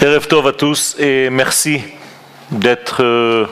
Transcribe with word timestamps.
Erev 0.00 0.28
à 0.46 0.52
tous 0.52 0.94
et 1.00 1.28
merci 1.28 1.82
d'être 2.52 3.02
euh, 3.02 3.46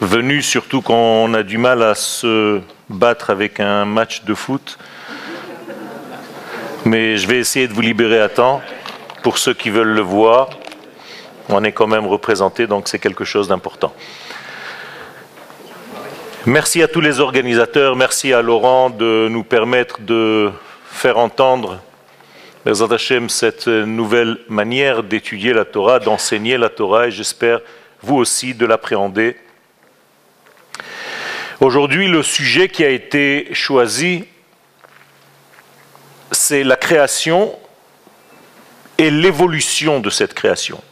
venus, 0.00 0.46
surtout 0.46 0.80
quand 0.80 0.94
on 0.94 1.34
a 1.34 1.42
du 1.42 1.58
mal 1.58 1.82
à 1.82 1.96
se 1.96 2.60
battre 2.88 3.30
avec 3.30 3.58
un 3.58 3.84
match 3.84 4.22
de 4.22 4.32
foot. 4.32 4.78
Mais 6.84 7.16
je 7.16 7.26
vais 7.26 7.38
essayer 7.38 7.66
de 7.66 7.72
vous 7.72 7.80
libérer 7.80 8.20
à 8.20 8.28
temps. 8.28 8.62
Pour 9.24 9.38
ceux 9.38 9.54
qui 9.54 9.70
veulent 9.70 9.94
le 9.94 10.02
voir, 10.02 10.50
on 11.48 11.64
est 11.64 11.72
quand 11.72 11.88
même 11.88 12.06
représenté, 12.06 12.68
donc 12.68 12.86
c'est 12.86 13.00
quelque 13.00 13.24
chose 13.24 13.48
d'important. 13.48 13.92
Merci 16.46 16.80
à 16.80 16.86
tous 16.86 17.00
les 17.00 17.18
organisateurs, 17.18 17.96
merci 17.96 18.32
à 18.32 18.40
Laurent 18.40 18.88
de 18.88 19.26
nous 19.28 19.42
permettre 19.42 20.00
de 20.00 20.52
faire 20.86 21.18
entendre 21.18 21.80
cette 23.28 23.68
nouvelle 23.68 24.38
manière 24.48 25.02
d'étudier 25.02 25.52
la 25.52 25.64
Torah, 25.64 25.98
d'enseigner 25.98 26.56
la 26.56 26.70
Torah, 26.70 27.08
et 27.08 27.10
j'espère 27.10 27.60
vous 28.02 28.16
aussi 28.16 28.54
de 28.54 28.64
l'appréhender. 28.64 29.36
Aujourd'hui, 31.60 32.08
le 32.08 32.22
sujet 32.22 32.68
qui 32.68 32.84
a 32.84 32.88
été 32.88 33.48
choisi, 33.52 34.24
c'est 36.32 36.64
la 36.64 36.76
création 36.76 37.54
et 38.96 39.10
l'évolution 39.10 40.00
de 40.00 40.10
cette 40.10 40.34
création. 40.34 40.82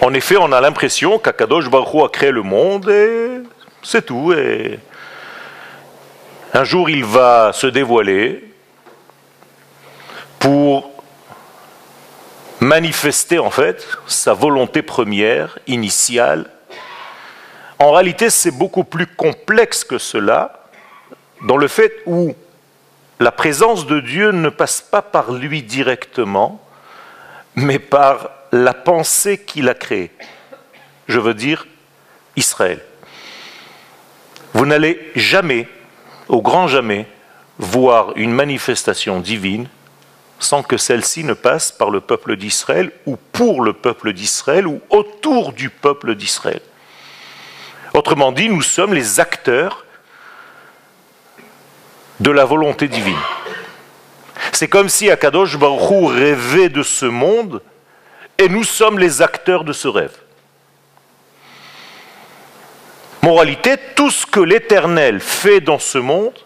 En 0.00 0.14
effet, 0.14 0.36
on 0.38 0.50
a 0.52 0.60
l'impression 0.60 1.18
qu'Akadosh 1.18 1.68
Baruch 1.68 2.04
a 2.04 2.08
créé 2.08 2.30
le 2.30 2.42
monde 2.42 2.88
et 2.88 3.40
c'est 3.82 4.06
tout. 4.06 4.34
Un 6.52 6.64
jour, 6.64 6.88
il 6.88 7.04
va 7.04 7.52
se 7.52 7.66
dévoiler 7.66 8.53
pour 10.44 10.90
manifester 12.60 13.38
en 13.38 13.48
fait 13.48 13.88
sa 14.06 14.34
volonté 14.34 14.82
première, 14.82 15.58
initiale. 15.66 16.50
En 17.78 17.92
réalité, 17.92 18.28
c'est 18.28 18.50
beaucoup 18.50 18.84
plus 18.84 19.06
complexe 19.06 19.84
que 19.84 19.96
cela, 19.96 20.66
dans 21.46 21.56
le 21.56 21.66
fait 21.66 21.94
où 22.04 22.34
la 23.20 23.32
présence 23.32 23.86
de 23.86 24.00
Dieu 24.00 24.32
ne 24.32 24.50
passe 24.50 24.82
pas 24.82 25.00
par 25.00 25.32
lui 25.32 25.62
directement, 25.62 26.60
mais 27.54 27.78
par 27.78 28.28
la 28.52 28.74
pensée 28.74 29.38
qu'il 29.38 29.70
a 29.70 29.74
créée. 29.74 30.10
Je 31.08 31.20
veux 31.20 31.32
dire 31.32 31.66
Israël. 32.36 32.84
Vous 34.52 34.66
n'allez 34.66 35.10
jamais, 35.16 35.68
au 36.28 36.42
grand 36.42 36.68
jamais, 36.68 37.06
voir 37.58 38.12
une 38.16 38.32
manifestation 38.32 39.20
divine 39.20 39.68
sans 40.44 40.62
que 40.62 40.76
celle-ci 40.76 41.24
ne 41.24 41.32
passe 41.32 41.72
par 41.72 41.90
le 41.90 42.00
peuple 42.00 42.36
d'Israël 42.36 42.92
ou 43.06 43.16
pour 43.16 43.62
le 43.62 43.72
peuple 43.72 44.12
d'Israël 44.12 44.66
ou 44.66 44.80
autour 44.90 45.52
du 45.52 45.70
peuple 45.70 46.14
d'Israël. 46.14 46.60
Autrement 47.94 48.32
dit, 48.32 48.48
nous 48.48 48.62
sommes 48.62 48.94
les 48.94 49.20
acteurs 49.20 49.84
de 52.20 52.30
la 52.30 52.44
volonté 52.44 52.88
divine. 52.88 53.18
C'est 54.52 54.68
comme 54.68 54.88
si 54.88 55.10
Akadosh 55.10 55.56
Baruch 55.56 56.12
rêvait 56.12 56.68
de 56.68 56.82
ce 56.82 57.06
monde 57.06 57.62
et 58.38 58.48
nous 58.48 58.64
sommes 58.64 58.98
les 58.98 59.22
acteurs 59.22 59.64
de 59.64 59.72
ce 59.72 59.88
rêve. 59.88 60.16
Moralité, 63.22 63.76
tout 63.96 64.10
ce 64.10 64.26
que 64.26 64.40
l'Éternel 64.40 65.20
fait 65.20 65.60
dans 65.60 65.78
ce 65.78 65.98
monde, 65.98 66.38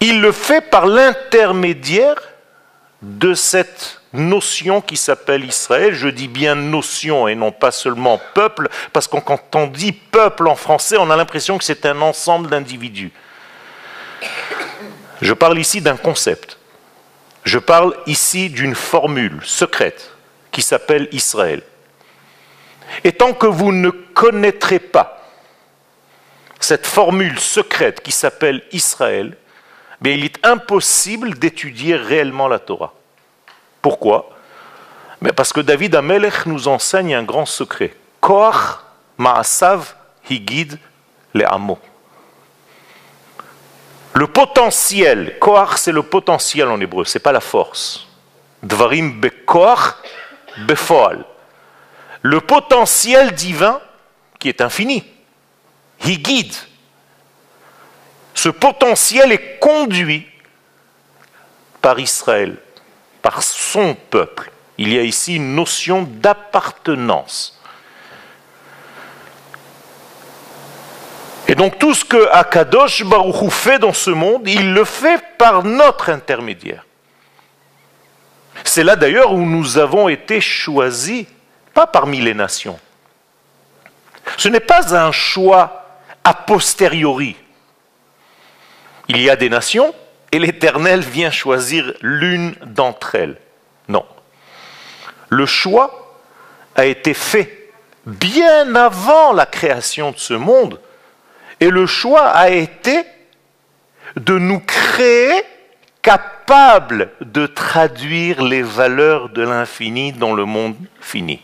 il 0.00 0.20
le 0.20 0.32
fait 0.32 0.62
par 0.62 0.86
l'intermédiaire 0.86 2.16
de 3.06 3.34
cette 3.34 4.00
notion 4.12 4.80
qui 4.80 4.96
s'appelle 4.96 5.44
Israël. 5.44 5.94
Je 5.94 6.08
dis 6.08 6.28
bien 6.28 6.54
notion 6.54 7.28
et 7.28 7.34
non 7.34 7.52
pas 7.52 7.70
seulement 7.70 8.20
peuple, 8.34 8.68
parce 8.92 9.06
que 9.06 9.18
quand 9.18 9.54
on 9.54 9.68
dit 9.68 9.92
peuple 9.92 10.48
en 10.48 10.56
français, 10.56 10.96
on 10.98 11.10
a 11.10 11.16
l'impression 11.16 11.56
que 11.56 11.64
c'est 11.64 11.86
un 11.86 12.00
ensemble 12.00 12.50
d'individus. 12.50 13.12
Je 15.22 15.32
parle 15.32 15.58
ici 15.58 15.80
d'un 15.80 15.96
concept. 15.96 16.58
Je 17.44 17.58
parle 17.58 17.96
ici 18.06 18.50
d'une 18.50 18.74
formule 18.74 19.40
secrète 19.44 20.10
qui 20.50 20.62
s'appelle 20.62 21.08
Israël. 21.12 21.62
Et 23.04 23.12
tant 23.12 23.32
que 23.32 23.46
vous 23.46 23.72
ne 23.72 23.90
connaîtrez 23.90 24.80
pas 24.80 25.22
cette 26.58 26.86
formule 26.86 27.38
secrète 27.38 28.00
qui 28.00 28.10
s'appelle 28.10 28.62
Israël, 28.72 29.36
mais 30.00 30.14
il 30.14 30.24
est 30.24 30.44
impossible 30.44 31.38
d'étudier 31.38 31.94
réellement 31.94 32.48
la 32.48 32.58
Torah. 32.58 32.95
Pourquoi? 33.86 34.28
Mais 35.20 35.30
Parce 35.30 35.52
que 35.52 35.60
David 35.60 35.94
Amelech 35.94 36.44
nous 36.46 36.66
enseigne 36.66 37.14
un 37.14 37.22
grand 37.22 37.46
secret. 37.46 37.94
Koach 38.20 38.80
Maasav 39.16 39.94
Higid 40.28 40.76
le 41.32 41.46
Amo. 41.46 41.78
Le 44.12 44.26
potentiel, 44.26 45.38
Koach 45.38 45.76
c'est 45.76 45.92
le 45.92 46.02
potentiel 46.02 46.66
en 46.66 46.80
hébreu, 46.80 47.04
c'est 47.04 47.20
pas 47.20 47.30
la 47.30 47.38
force. 47.38 48.08
Dvarim 48.60 49.20
bekoach 49.20 49.94
befoal. 50.66 51.24
Le 52.22 52.40
potentiel 52.40 53.36
divin 53.36 53.80
qui 54.40 54.48
est 54.48 54.62
infini. 54.62 55.04
Higid, 56.04 56.52
ce 58.34 58.48
potentiel 58.48 59.30
est 59.30 59.60
conduit 59.60 60.26
par 61.80 62.00
Israël, 62.00 62.56
par 63.22 63.42
son 63.42 63.94
peuple. 63.94 64.50
Il 64.78 64.92
y 64.92 64.98
a 64.98 65.02
ici 65.02 65.36
une 65.36 65.54
notion 65.54 66.02
d'appartenance. 66.02 67.60
Et 71.48 71.54
donc 71.54 71.78
tout 71.78 71.94
ce 71.94 72.04
que 72.04 72.28
Akadosh 72.32 73.04
Baruchou 73.04 73.50
fait 73.50 73.78
dans 73.78 73.92
ce 73.92 74.10
monde, 74.10 74.48
il 74.48 74.72
le 74.72 74.84
fait 74.84 75.22
par 75.38 75.62
notre 75.62 76.10
intermédiaire. 76.10 76.84
C'est 78.64 78.84
là 78.84 78.96
d'ailleurs 78.96 79.32
où 79.32 79.40
nous 79.44 79.78
avons 79.78 80.08
été 80.08 80.40
choisis, 80.40 81.26
pas 81.72 81.86
parmi 81.86 82.20
les 82.20 82.34
nations. 82.34 82.78
Ce 84.36 84.48
n'est 84.48 84.60
pas 84.60 84.96
un 84.96 85.12
choix 85.12 85.86
a 86.24 86.34
posteriori. 86.34 87.36
Il 89.08 89.20
y 89.20 89.30
a 89.30 89.36
des 89.36 89.48
nations 89.48 89.94
et 90.36 90.38
l'Éternel 90.38 91.00
vient 91.00 91.30
choisir 91.30 91.94
l'une 92.02 92.54
d'entre 92.66 93.14
elles. 93.14 93.38
Non. 93.88 94.04
Le 95.30 95.46
choix 95.46 96.18
a 96.74 96.84
été 96.84 97.14
fait 97.14 97.70
bien 98.04 98.74
avant 98.74 99.32
la 99.32 99.46
création 99.46 100.10
de 100.10 100.18
ce 100.18 100.34
monde 100.34 100.78
et 101.58 101.70
le 101.70 101.86
choix 101.86 102.26
a 102.26 102.50
été 102.50 103.06
de 104.16 104.36
nous 104.36 104.60
créer 104.60 105.42
capables 106.02 107.12
de 107.22 107.46
traduire 107.46 108.42
les 108.42 108.60
valeurs 108.60 109.30
de 109.30 109.40
l'infini 109.40 110.12
dans 110.12 110.34
le 110.34 110.44
monde 110.44 110.76
fini. 111.00 111.40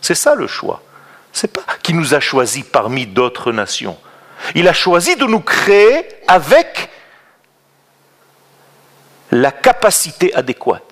C'est 0.00 0.14
ça 0.14 0.34
le 0.34 0.46
choix. 0.46 0.82
C'est 1.30 1.52
pas 1.52 1.66
qu'il 1.82 1.96
nous 1.96 2.14
a 2.14 2.20
choisis 2.20 2.64
parmi 2.64 3.04
d'autres 3.04 3.52
nations. 3.52 3.98
Il 4.54 4.66
a 4.66 4.72
choisi 4.72 5.14
de 5.16 5.26
nous 5.26 5.40
créer 5.40 6.06
avec 6.26 6.88
la 9.34 9.50
capacité 9.50 10.32
adéquate 10.34 10.84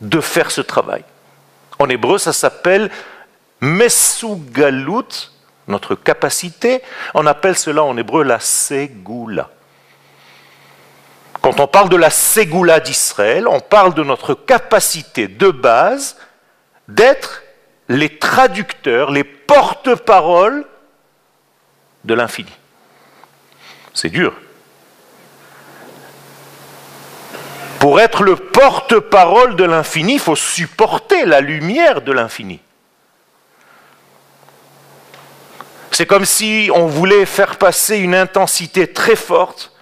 de 0.00 0.20
faire 0.20 0.50
ce 0.50 0.60
travail. 0.60 1.04
En 1.78 1.88
hébreu, 1.88 2.18
ça 2.18 2.32
s'appelle 2.32 2.90
Mesugalut, 3.60 5.30
notre 5.68 5.94
capacité. 5.94 6.82
On 7.14 7.24
appelle 7.26 7.56
cela 7.56 7.84
en 7.84 7.96
hébreu 7.96 8.24
la 8.24 8.40
Segula. 8.40 9.48
Quand 11.40 11.60
on 11.60 11.68
parle 11.68 11.88
de 11.88 11.96
la 11.96 12.10
Segula 12.10 12.80
d'Israël, 12.80 13.46
on 13.46 13.60
parle 13.60 13.94
de 13.94 14.02
notre 14.02 14.34
capacité 14.34 15.28
de 15.28 15.50
base 15.50 16.16
d'être 16.88 17.44
les 17.88 18.18
traducteurs, 18.18 19.12
les 19.12 19.24
porte-paroles 19.24 20.66
de 22.02 22.14
l'infini. 22.14 22.52
C'est 23.92 24.10
dur. 24.10 24.34
Pour 27.78 28.00
être 28.00 28.22
le 28.22 28.36
porte-parole 28.36 29.56
de 29.56 29.64
l'infini, 29.64 30.14
il 30.14 30.20
faut 30.20 30.36
supporter 30.36 31.26
la 31.26 31.40
lumière 31.40 32.02
de 32.02 32.12
l'infini. 32.12 32.60
C'est 35.90 36.06
comme 36.06 36.24
si 36.24 36.70
on 36.74 36.86
voulait 36.86 37.24
faire 37.24 37.56
passer 37.56 37.98
une 37.98 38.14
intensité 38.16 38.92
très 38.92 39.14
forte 39.14 39.72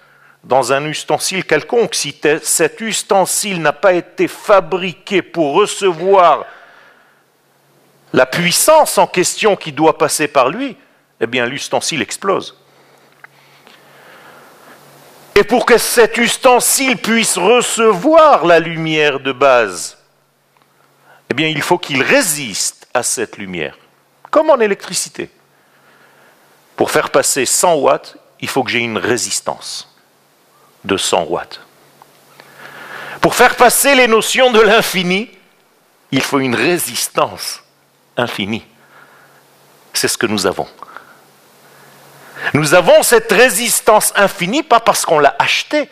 dans 0.43 0.71
un 0.71 0.85
ustensile 0.85 1.43
quelconque. 1.43 1.95
Si 1.95 2.15
cet 2.43 2.81
ustensile 2.81 3.61
n'a 3.61 3.73
pas 3.73 3.93
été 3.93 4.27
fabriqué 4.27 5.21
pour 5.21 5.55
recevoir 5.55 6.45
la 8.13 8.27
puissance 8.27 8.99
en 8.99 9.07
question 9.07 9.55
qui 9.55 9.71
doit 9.71 9.97
passer 9.97 10.27
par 10.27 10.49
lui, 10.49 10.77
eh 11.19 11.25
bien 11.25 11.47
l'ustensile 11.47 12.01
explose. 12.01 12.62
Et 15.35 15.43
pour 15.43 15.65
que 15.65 15.77
cet 15.77 16.17
ustensile 16.17 16.97
puisse 16.97 17.37
recevoir 17.37 18.45
la 18.45 18.59
lumière 18.59 19.19
de 19.19 19.31
base, 19.31 19.97
eh 21.29 21.33
bien 21.33 21.47
il 21.47 21.61
faut 21.61 21.79
qu'il 21.79 22.03
résiste 22.03 22.87
à 22.93 23.01
cette 23.01 23.37
lumière, 23.37 23.77
comme 24.29 24.49
en 24.51 24.59
électricité. 24.59 25.31
Pour 26.75 26.91
faire 26.91 27.09
passer 27.09 27.45
100 27.45 27.75
watts, 27.75 28.17
il 28.39 28.47
faut 28.47 28.63
que 28.63 28.71
j'ai 28.71 28.79
une 28.79 28.97
résistance 28.97 29.95
de 30.83 30.97
100 30.97 31.23
watts. 31.23 31.61
Pour 33.21 33.35
faire 33.35 33.55
passer 33.55 33.95
les 33.95 34.07
notions 34.07 34.51
de 34.51 34.59
l'infini, 34.59 35.31
il 36.11 36.21
faut 36.21 36.39
une 36.39 36.55
résistance 36.55 37.63
infinie. 38.17 38.65
C'est 39.93 40.07
ce 40.07 40.17
que 40.17 40.27
nous 40.27 40.45
avons. 40.45 40.67
Nous 42.53 42.73
avons 42.73 43.03
cette 43.03 43.31
résistance 43.31 44.11
infinie, 44.15 44.63
pas 44.63 44.79
parce 44.79 45.05
qu'on 45.05 45.19
l'a 45.19 45.35
achetée, 45.39 45.89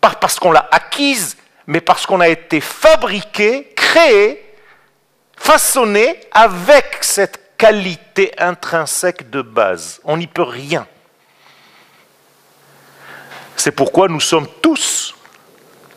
pas 0.00 0.10
parce 0.10 0.38
qu'on 0.38 0.52
l'a 0.52 0.68
acquise, 0.70 1.36
mais 1.66 1.80
parce 1.80 2.04
qu'on 2.04 2.20
a 2.20 2.28
été 2.28 2.60
fabriqué, 2.60 3.72
créé, 3.74 4.44
façonné 5.36 6.20
avec 6.32 6.98
cette 7.00 7.56
qualité 7.56 8.32
intrinsèque 8.38 9.30
de 9.30 9.40
base. 9.40 10.00
On 10.04 10.16
n'y 10.16 10.26
peut 10.26 10.42
rien. 10.42 10.86
C'est 13.56 13.70
pourquoi 13.70 14.08
nous 14.08 14.20
sommes 14.20 14.48
tous 14.60 15.14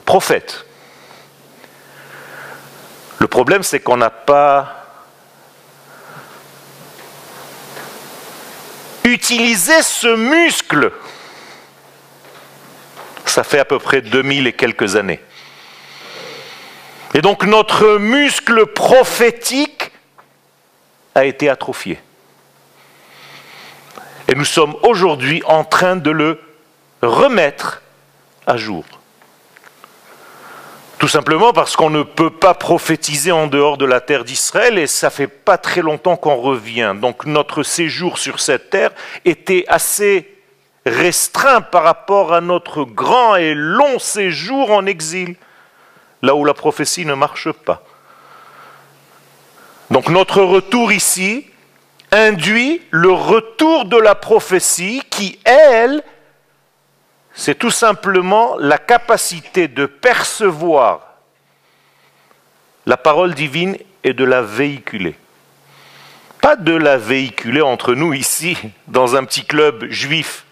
prophètes. 0.05 0.65
Le 3.19 3.27
problème, 3.27 3.63
c'est 3.63 3.79
qu'on 3.79 3.97
n'a 3.97 4.09
pas 4.09 4.76
utilisé 9.07 9.81
ce 9.81 10.15
muscle. 10.15 10.91
Ça 13.25 13.43
fait 13.43 13.59
à 13.59 13.65
peu 13.65 13.79
près 13.79 14.01
2000 14.01 14.47
et 14.47 14.53
quelques 14.53 14.95
années. 14.95 15.19
Et 17.13 17.21
donc 17.21 17.43
notre 17.45 17.97
muscle 17.97 18.67
prophétique 18.67 19.91
a 21.15 21.25
été 21.25 21.49
atrophié. 21.49 21.99
Et 24.27 24.35
nous 24.35 24.45
sommes 24.45 24.75
aujourd'hui 24.83 25.41
en 25.45 25.63
train 25.63 25.95
de 25.95 26.11
le 26.11 26.39
remettre 27.01 27.81
à 28.45 28.57
jour. 28.57 28.83
Tout 30.99 31.07
simplement 31.07 31.53
parce 31.53 31.75
qu'on 31.75 31.91
ne 31.91 32.01
peut 32.01 32.31
pas 32.31 32.55
prophétiser 32.55 33.31
en 33.31 33.45
dehors 33.45 33.77
de 33.77 33.85
la 33.85 34.01
terre 34.01 34.23
d'Israël 34.23 34.79
et 34.79 34.87
ça 34.87 35.11
fait 35.11 35.27
pas 35.27 35.59
très 35.59 35.81
longtemps 35.81 36.17
qu'on 36.17 36.37
revient. 36.37 36.95
Donc 36.99 37.25
notre 37.25 37.61
séjour 37.61 38.17
sur 38.17 38.39
cette 38.39 38.71
terre 38.71 38.91
était 39.23 39.63
assez 39.67 40.33
restreint 40.87 41.61
par 41.61 41.83
rapport 41.83 42.33
à 42.33 42.41
notre 42.41 42.83
grand 42.83 43.35
et 43.35 43.53
long 43.53 43.99
séjour 43.99 44.71
en 44.71 44.87
exil, 44.87 45.35
là 46.23 46.33
où 46.33 46.43
la 46.43 46.55
prophétie 46.55 47.05
ne 47.05 47.13
marche 47.13 47.51
pas. 47.51 47.83
Donc 49.91 50.09
notre 50.09 50.41
retour 50.41 50.91
ici 50.91 51.45
induit 52.11 52.81
le 52.89 53.11
retour 53.11 53.85
de 53.85 53.97
la 53.97 54.15
prophétie 54.15 55.03
qui, 55.11 55.39
elle, 55.43 56.03
c'est 57.37 57.53
tout 57.53 57.71
simplement 57.71 58.57
la 58.57 58.79
capacité 58.79 59.67
de 59.67 59.85
percevoir 59.85 61.01
la 62.87 62.97
parole 62.97 63.35
divine 63.35 63.77
et 64.03 64.13
de 64.13 64.23
la 64.23 64.41
véhiculer. 64.41 65.15
Pas 66.41 66.55
de 66.55 66.73
la 66.73 66.97
véhiculer 66.97 67.61
entre 67.61 67.93
nous 67.93 68.13
ici, 68.13 68.57
dans 68.87 69.15
un 69.15 69.23
petit 69.23 69.45
club 69.45 69.85
juif. 69.85 70.45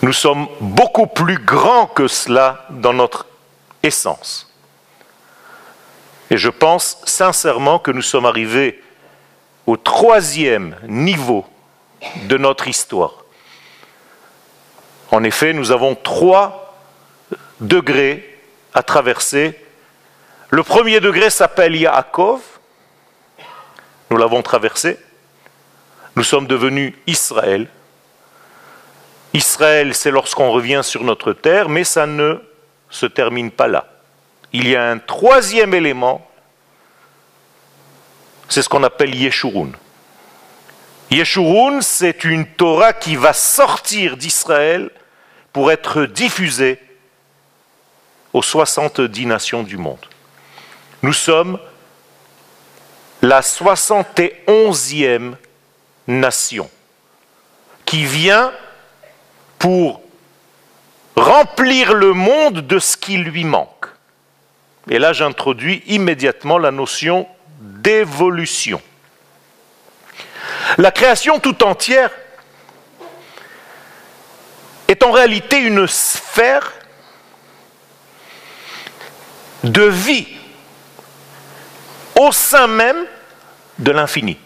Nous 0.00 0.14
sommes 0.14 0.48
beaucoup 0.60 1.06
plus 1.06 1.38
grands 1.38 1.86
que 1.86 2.08
cela 2.08 2.64
dans 2.70 2.94
notre 2.94 3.26
essence. 3.82 4.50
Et 6.30 6.38
je 6.38 6.48
pense 6.48 7.02
sincèrement 7.04 7.78
que 7.78 7.90
nous 7.90 8.02
sommes 8.02 8.26
arrivés 8.26 8.82
au 9.66 9.76
troisième 9.76 10.74
niveau 10.88 11.44
de 12.28 12.38
notre 12.38 12.66
histoire. 12.68 13.25
En 15.10 15.22
effet, 15.22 15.52
nous 15.52 15.70
avons 15.70 15.94
trois 15.94 16.76
degrés 17.60 18.38
à 18.74 18.82
traverser. 18.82 19.58
Le 20.50 20.62
premier 20.62 21.00
degré 21.00 21.30
s'appelle 21.30 21.76
Yaakov. 21.76 22.40
Nous 24.10 24.16
l'avons 24.16 24.42
traversé. 24.42 24.98
Nous 26.16 26.24
sommes 26.24 26.46
devenus 26.46 26.94
Israël. 27.06 27.68
Israël, 29.32 29.94
c'est 29.94 30.10
lorsqu'on 30.10 30.50
revient 30.50 30.80
sur 30.82 31.04
notre 31.04 31.32
terre, 31.32 31.68
mais 31.68 31.84
ça 31.84 32.06
ne 32.06 32.42
se 32.88 33.06
termine 33.06 33.50
pas 33.50 33.68
là. 33.68 33.86
Il 34.52 34.68
y 34.68 34.76
a 34.76 34.90
un 34.90 34.98
troisième 34.98 35.74
élément, 35.74 36.26
c'est 38.48 38.62
ce 38.62 38.68
qu'on 38.68 38.82
appelle 38.82 39.14
Yeshurun. 39.14 39.72
Yeshurun, 41.10 41.80
c'est 41.82 42.24
une 42.24 42.46
Torah 42.46 42.92
qui 42.92 43.16
va 43.16 43.32
sortir 43.32 44.16
d'Israël 44.16 44.90
pour 45.52 45.70
être 45.70 46.04
diffusée 46.04 46.80
aux 48.32 48.42
70 48.42 49.26
nations 49.26 49.62
du 49.62 49.76
monde. 49.76 50.04
Nous 51.02 51.12
sommes 51.12 51.58
la 53.22 53.40
71e 53.40 55.34
nation 56.06 56.68
qui 57.84 58.04
vient 58.04 58.52
pour 59.58 60.02
remplir 61.14 61.94
le 61.94 62.12
monde 62.12 62.66
de 62.66 62.78
ce 62.78 62.96
qui 62.96 63.16
lui 63.16 63.44
manque. 63.44 63.86
Et 64.90 64.98
là, 64.98 65.12
j'introduis 65.12 65.82
immédiatement 65.86 66.58
la 66.58 66.70
notion 66.70 67.26
d'évolution. 67.60 68.82
La 70.78 70.90
création 70.90 71.38
tout 71.38 71.62
entière 71.64 72.10
est 74.88 75.02
en 75.02 75.10
réalité 75.10 75.58
une 75.58 75.86
sphère 75.86 76.72
de 79.64 79.82
vie 79.82 80.28
au 82.18 82.32
sein 82.32 82.66
même 82.66 83.04
de 83.78 83.90
l'infini. 83.90 84.38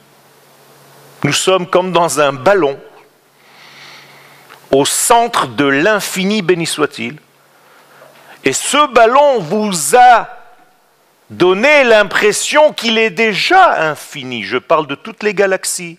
Nous 1.23 1.33
sommes 1.33 1.67
comme 1.67 1.93
dans 1.93 2.21
un 2.21 2.33
ballon 2.33 2.81
au 4.71 4.85
centre 4.85 5.49
de 5.49 5.65
l'infini, 5.65 6.43
béni 6.43 6.67
soit-il. 6.67 7.19
Et 8.45 8.53
ce 8.53 8.93
ballon 8.93 9.41
vous 9.41 9.97
a 9.97 10.29
donné 11.29 11.85
l'impression 11.85 12.73
qu'il 12.73 12.97
est 12.97 13.11
déjà 13.11 13.91
infini. 13.91 14.43
Je 14.45 14.57
parle 14.57 14.87
de 14.87 14.95
toutes 14.95 15.23
les 15.23 15.35
galaxies, 15.35 15.99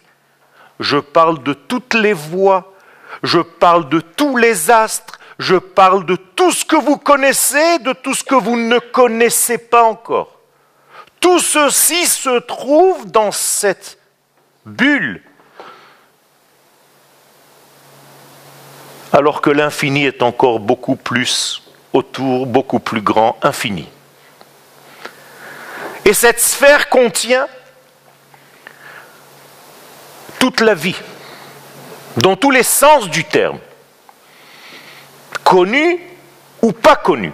je 0.81 0.97
parle 0.97 1.41
de 1.43 1.53
toutes 1.53 1.93
les 1.93 2.13
voies, 2.13 2.73
je 3.23 3.39
parle 3.39 3.87
de 3.87 3.99
tous 3.99 4.35
les 4.35 4.71
astres, 4.71 5.19
je 5.37 5.55
parle 5.55 6.05
de 6.05 6.15
tout 6.15 6.51
ce 6.51 6.65
que 6.65 6.75
vous 6.75 6.97
connaissez, 6.97 7.79
de 7.79 7.93
tout 7.93 8.15
ce 8.15 8.23
que 8.23 8.35
vous 8.35 8.57
ne 8.57 8.79
connaissez 8.79 9.59
pas 9.59 9.83
encore. 9.83 10.39
Tout 11.19 11.39
ceci 11.39 12.05
se 12.07 12.39
trouve 12.39 13.09
dans 13.11 13.31
cette 13.31 13.99
bulle. 14.65 15.21
Alors 19.13 19.41
que 19.41 19.51
l'infini 19.51 20.05
est 20.05 20.23
encore 20.23 20.59
beaucoup 20.59 20.95
plus 20.95 21.61
autour, 21.93 22.47
beaucoup 22.47 22.79
plus 22.79 23.01
grand, 23.01 23.37
infini. 23.43 23.87
Et 26.05 26.13
cette 26.13 26.39
sphère 26.39 26.89
contient 26.89 27.47
toute 30.41 30.61
la 30.61 30.73
vie 30.73 30.95
dans 32.17 32.35
tous 32.35 32.49
les 32.49 32.63
sens 32.63 33.07
du 33.11 33.23
terme, 33.23 33.59
connu 35.43 35.99
ou 36.63 36.71
pas 36.71 36.95
connu. 36.95 37.31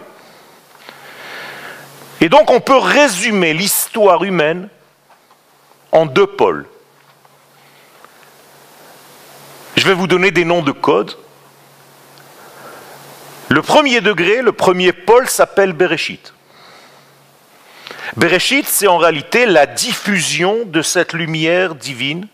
Et 2.19 2.27
donc 2.27 2.51
on 2.51 2.59
peut 2.59 2.77
résumer 2.77 3.53
l'histoire 3.53 4.25
humaine 4.25 4.67
en 5.93 6.05
deux 6.05 6.27
pôles. 6.27 6.65
Je 9.77 9.87
vais 9.87 9.93
vous 9.93 10.07
donner 10.07 10.31
des 10.31 10.43
noms 10.43 10.61
de 10.61 10.73
codes. 10.73 11.17
Le 13.47 13.61
premier 13.61 14.01
degré, 14.01 14.41
le 14.41 14.51
premier 14.51 14.91
pôle 14.91 15.29
s'appelle 15.29 15.71
Bereshit. 15.71 16.33
Bereshit, 18.17 18.67
c'est 18.67 18.87
en 18.87 18.97
réalité 18.97 19.45
la 19.45 19.65
diffusion 19.65 20.65
de 20.65 20.81
cette 20.81 21.13
lumière 21.13 21.73
divine 21.73 22.27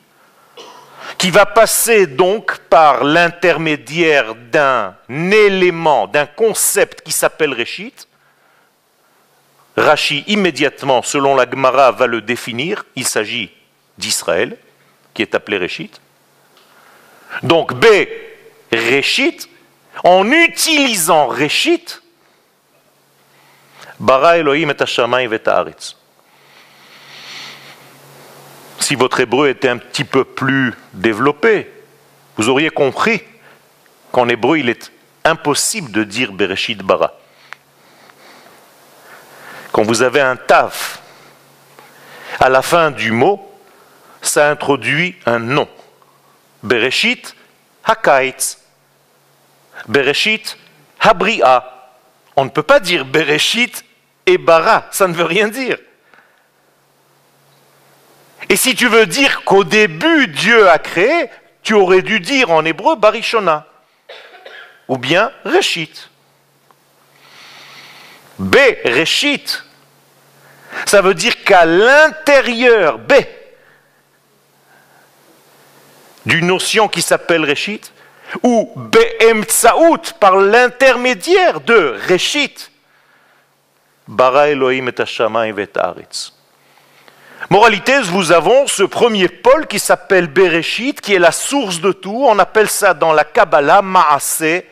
qui 1.23 1.31
va 1.31 1.45
passer 1.45 2.05
donc 2.05 2.57
par 2.69 3.05
l'intermédiaire 3.05 4.35
d'un 4.35 4.93
élément, 5.07 6.05
d'un 6.05 6.25
concept 6.25 6.99
qui 6.99 7.13
s'appelle 7.13 7.53
Réchit. 7.53 7.93
Rachi, 9.77 10.25
immédiatement, 10.27 11.01
selon 11.01 11.33
la 11.37 11.49
Gemara, 11.49 11.93
va 11.93 12.07
le 12.07 12.19
définir. 12.19 12.83
Il 12.97 13.07
s'agit 13.07 13.53
d'Israël, 13.97 14.57
qui 15.13 15.21
est 15.21 15.33
appelé 15.33 15.57
Réchit. 15.57 15.91
Donc, 17.41 17.73
B, 17.73 17.85
Réchit, 18.73 19.47
en 20.03 20.29
utilisant 20.29 21.27
Réchit, 21.27 21.85
Bara 23.97 24.39
Elohim 24.39 24.71
et 24.71 24.75
et 25.21 26.02
Si 28.83 28.95
votre 28.95 29.21
hébreu 29.21 29.47
était 29.47 29.69
un 29.69 29.77
petit 29.77 30.03
peu 30.03 30.25
plus 30.25 30.73
développé, 30.91 31.71
vous 32.35 32.49
auriez 32.49 32.69
compris 32.69 33.23
qu'en 34.11 34.27
hébreu, 34.27 34.57
il 34.57 34.67
est 34.67 34.91
impossible 35.23 35.89
de 35.89 36.03
dire 36.03 36.33
Bereshit 36.33 36.79
bara. 36.79 37.13
Quand 39.71 39.83
vous 39.83 40.01
avez 40.01 40.19
un 40.19 40.35
taf 40.35 41.01
à 42.41 42.49
la 42.49 42.61
fin 42.61 42.91
du 42.91 43.13
mot, 43.13 43.49
ça 44.21 44.51
introduit 44.51 45.15
un 45.25 45.39
nom. 45.39 45.69
Bereshit 46.61 47.37
hakaitz. 47.85 48.59
Bereshit 49.87 50.57
habria. 50.99 51.87
On 52.35 52.43
ne 52.43 52.49
peut 52.49 52.63
pas 52.63 52.81
dire 52.81 53.05
Bereshit 53.05 53.85
et 54.25 54.37
bara, 54.37 54.87
ça 54.91 55.07
ne 55.07 55.13
veut 55.13 55.23
rien 55.23 55.47
dire. 55.47 55.77
Et 58.49 58.55
si 58.55 58.75
tu 58.75 58.87
veux 58.87 59.05
dire 59.05 59.43
qu'au 59.43 59.63
début 59.63 60.27
Dieu 60.27 60.69
a 60.69 60.77
créé, 60.79 61.29
tu 61.61 61.73
aurais 61.73 62.01
dû 62.01 62.19
dire 62.19 62.51
en 62.51 62.65
hébreu 62.65 62.95
barishona 62.95 63.65
ou 64.87 64.97
bien 64.97 65.31
Reshit. 65.45 66.09
B, 68.39 68.55
Reshit, 68.85 69.63
ça 70.85 71.01
veut 71.01 71.13
dire 71.13 71.43
qu'à 71.43 71.65
l'intérieur, 71.65 72.97
B, 72.97 73.13
d'une 76.25 76.47
notion 76.47 76.87
qui 76.87 77.01
s'appelle 77.01 77.45
Reshit, 77.45 77.93
ou 78.41 78.71
Be'emtsaout, 78.75 80.13
par 80.19 80.37
l'intermédiaire 80.37 81.61
de 81.61 81.97
Reshit, 82.09 82.71
Bara 84.07 84.49
Elohim 84.49 84.87
et 84.87 85.01
et 85.01 85.77
Aretz. 85.77 86.33
Moralité, 87.49 87.99
nous 88.11 88.31
avons 88.31 88.67
ce 88.67 88.83
premier 88.83 89.27
pôle 89.27 89.67
qui 89.67 89.79
s'appelle 89.79 90.27
Bereshit, 90.27 90.99
qui 91.01 91.13
est 91.13 91.19
la 91.19 91.31
source 91.31 91.81
de 91.81 91.91
tout. 91.91 92.25
On 92.27 92.39
appelle 92.39 92.69
ça 92.69 92.93
dans 92.93 93.13
la 93.13 93.23
Kabbalah 93.23 93.81
Maaseh 93.81 94.69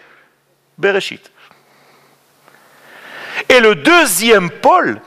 Bereshit. 0.78 1.32
Et 3.50 3.60
le 3.60 3.76
deuxième 3.76 4.50
pôle, 4.50 5.02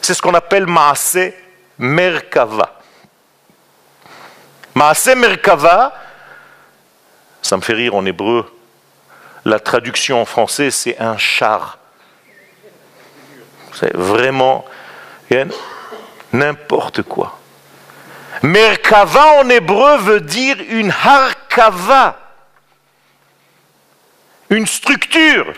c'est 0.00 0.14
ce 0.14 0.22
qu'on 0.22 0.34
appelle 0.34 0.66
Maaseh 0.66 1.36
Merkava. 1.78 2.80
Maaseh 4.74 5.14
Merkava, 5.14 5.92
ça 7.42 7.56
me 7.56 7.62
fait 7.62 7.72
rire 7.72 7.94
en 7.94 8.04
hébreu, 8.06 8.52
la 9.44 9.58
traduction 9.58 10.20
en 10.20 10.24
français 10.24 10.70
c'est 10.70 10.98
un 11.00 11.16
char. 11.16 11.78
C'est 13.78 13.94
vraiment 13.94 14.64
n'importe 16.32 17.02
quoi. 17.02 17.38
Merkava 18.42 19.40
en 19.40 19.48
hébreu 19.48 19.98
veut 19.98 20.20
dire 20.20 20.56
une 20.68 20.90
harkava, 20.90 22.18
une 24.50 24.66
structure. 24.66 25.52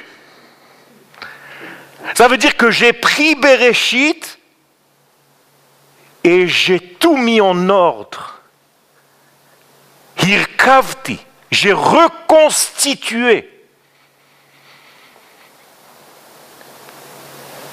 Ça 2.14 2.26
veut 2.28 2.38
dire 2.38 2.56
que 2.56 2.70
j'ai 2.70 2.92
pris 2.92 3.34
Bereshit 3.34 4.38
et 6.24 6.48
j'ai 6.48 6.80
tout 6.80 7.16
mis 7.16 7.40
en 7.40 7.68
ordre. 7.68 8.40
Hirkavti, 10.22 11.18
j'ai 11.50 11.72
reconstitué. 11.72 13.57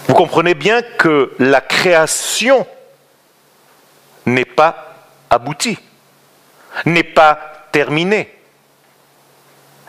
Vous 0.07 0.13
comprenez 0.13 0.53
bien 0.53 0.81
que 0.81 1.33
la 1.39 1.61
création 1.61 2.67
n'est 4.25 4.45
pas 4.45 4.95
aboutie, 5.29 5.79
n'est 6.85 7.03
pas 7.03 7.67
terminée, 7.71 8.33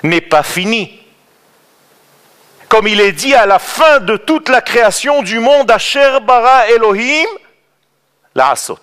n'est 0.02 0.20
pas 0.20 0.42
finie. 0.42 1.02
Comme 2.68 2.88
il 2.88 3.00
est 3.00 3.12
dit 3.12 3.34
à 3.34 3.46
la 3.46 3.58
fin 3.58 4.00
de 4.00 4.16
toute 4.16 4.48
la 4.48 4.60
création 4.60 5.22
du 5.22 5.38
monde, 5.38 5.70
Asher 5.70 6.18
bara 6.22 6.68
Elohim, 6.68 7.28
la 8.34 8.50
asot. 8.50 8.78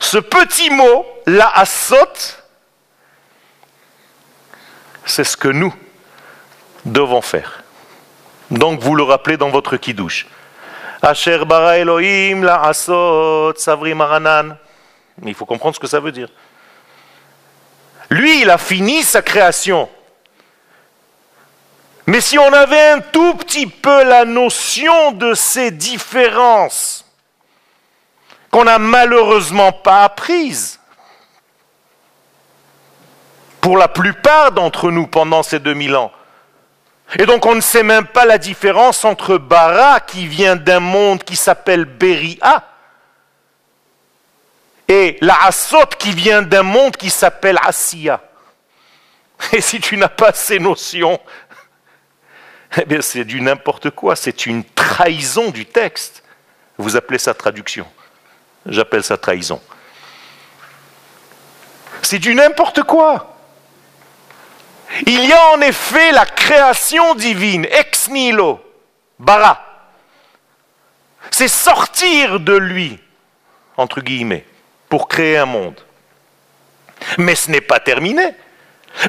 Ce 0.00 0.18
petit 0.18 0.70
mot, 0.70 1.06
la 1.26 1.48
asot, 1.58 1.96
c'est 5.04 5.24
ce 5.24 5.36
que 5.36 5.48
nous 5.48 5.74
devons 6.84 7.20
faire. 7.20 7.64
Donc 8.50 8.80
vous 8.80 8.94
le 8.94 9.02
rappelez 9.02 9.36
dans 9.36 9.50
votre 9.50 9.76
kiddush. 9.76 10.26
Asher 11.02 11.44
bara 11.44 11.78
Elohim 11.78 12.42
la 12.42 12.62
asot 12.62 13.54
savri 13.56 13.94
maranan. 13.94 14.56
Il 15.24 15.34
faut 15.34 15.46
comprendre 15.46 15.74
ce 15.74 15.80
que 15.80 15.86
ça 15.86 16.00
veut 16.00 16.12
dire. 16.12 16.28
Lui, 18.10 18.42
il 18.42 18.50
a 18.50 18.58
fini 18.58 19.02
sa 19.02 19.22
création. 19.22 19.88
Mais 22.06 22.22
si 22.22 22.38
on 22.38 22.52
avait 22.52 22.88
un 22.88 23.00
tout 23.00 23.34
petit 23.34 23.66
peu 23.66 24.02
la 24.04 24.24
notion 24.24 25.12
de 25.12 25.34
ces 25.34 25.70
différences 25.70 27.04
qu'on 28.50 28.64
n'a 28.64 28.78
malheureusement 28.78 29.72
pas 29.72 30.04
apprises, 30.04 30.80
pour 33.60 33.76
la 33.76 33.88
plupart 33.88 34.52
d'entre 34.52 34.90
nous 34.90 35.06
pendant 35.06 35.42
ces 35.42 35.58
2000 35.58 35.96
ans, 35.96 36.12
et 37.16 37.24
donc 37.24 37.46
on 37.46 37.54
ne 37.54 37.60
sait 37.60 37.82
même 37.82 38.06
pas 38.06 38.26
la 38.26 38.38
différence 38.38 39.04
entre 39.04 39.38
Bara, 39.38 40.00
qui 40.00 40.26
vient 40.26 40.56
d'un 40.56 40.80
monde 40.80 41.24
qui 41.24 41.36
s'appelle 41.36 41.84
Beria, 41.84 42.64
et 44.88 45.18
la 45.20 45.36
Asot, 45.44 45.86
qui 45.98 46.12
vient 46.12 46.42
d'un 46.42 46.62
monde 46.62 46.96
qui 46.96 47.10
s'appelle 47.10 47.58
Asiya. 47.62 48.22
Et 49.52 49.60
si 49.60 49.80
tu 49.80 49.96
n'as 49.96 50.08
pas 50.08 50.32
ces 50.32 50.58
notions, 50.58 51.20
eh 52.76 52.84
bien 52.84 53.00
c'est 53.00 53.24
du 53.24 53.40
n'importe 53.40 53.90
quoi, 53.90 54.16
c'est 54.16 54.46
une 54.46 54.64
trahison 54.64 55.50
du 55.50 55.66
texte. 55.66 56.22
Vous 56.78 56.96
appelez 56.96 57.18
ça 57.18 57.34
traduction. 57.34 57.86
J'appelle 58.66 59.04
ça 59.04 59.16
trahison. 59.16 59.60
C'est 62.02 62.18
du 62.18 62.34
n'importe 62.34 62.82
quoi. 62.82 63.37
Il 65.06 65.24
y 65.24 65.32
a 65.32 65.50
en 65.50 65.60
effet 65.60 66.12
la 66.12 66.26
création 66.26 67.14
divine, 67.14 67.66
ex 67.66 68.08
nihilo, 68.08 68.60
bara. 69.18 69.64
C'est 71.30 71.48
sortir 71.48 72.40
de 72.40 72.56
lui, 72.56 72.98
entre 73.76 74.00
guillemets, 74.00 74.44
pour 74.88 75.08
créer 75.08 75.38
un 75.38 75.46
monde. 75.46 75.80
Mais 77.18 77.34
ce 77.34 77.50
n'est 77.50 77.60
pas 77.60 77.80
terminé. 77.80 78.34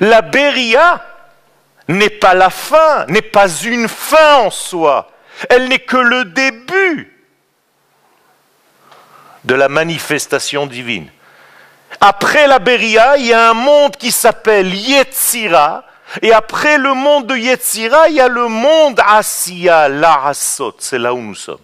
La 0.02 0.22
Beria 0.22 1.04
n'est 1.88 2.10
pas 2.10 2.34
la 2.34 2.50
fin, 2.50 3.06
n'est 3.08 3.22
pas 3.22 3.50
une 3.50 3.88
fin 3.88 4.36
en 4.38 4.52
soi. 4.52 5.12
Elle 5.50 5.70
n'est 5.70 5.80
que 5.80 5.98
le 5.98 6.26
début 6.26 7.16
de 9.46 9.56
la 9.56 9.70
manifestation 9.70 10.68
divine. 10.68 11.10
Après 12.02 12.48
la 12.48 12.60
Beria, 12.60 13.18
il 13.18 13.28
y 13.28 13.34
a 13.34 13.50
un 13.50 13.54
monde 13.54 13.96
qui 13.98 14.12
s'appelle 14.12 14.74
Yetzira. 14.74 15.84
Et 16.22 16.34
après 16.34 16.78
le 16.78 16.94
monde 16.94 17.28
de 17.28 17.36
Yetzira, 17.36 18.10
il 18.10 18.16
y 18.16 18.22
a 18.22 18.28
le 18.28 18.48
monde 18.48 19.00
Asiya, 19.06 19.90
l'Arasot. 19.90 20.76
C'est 20.80 20.98
là 20.98 21.14
où 21.14 21.22
nous 21.22 21.36
sommes. 21.36 21.60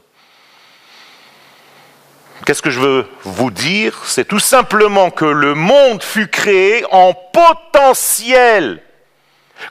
Qu'est-ce 2.45 2.61
que 2.61 2.69
je 2.69 2.79
veux 2.79 3.07
vous 3.23 3.49
dire? 3.49 4.01
C'est 4.05 4.27
tout 4.27 4.39
simplement 4.39 5.09
que 5.09 5.25
le 5.25 5.55
monde 5.55 6.03
fut 6.03 6.27
créé 6.27 6.85
en 6.91 7.13
potentiel, 7.13 8.83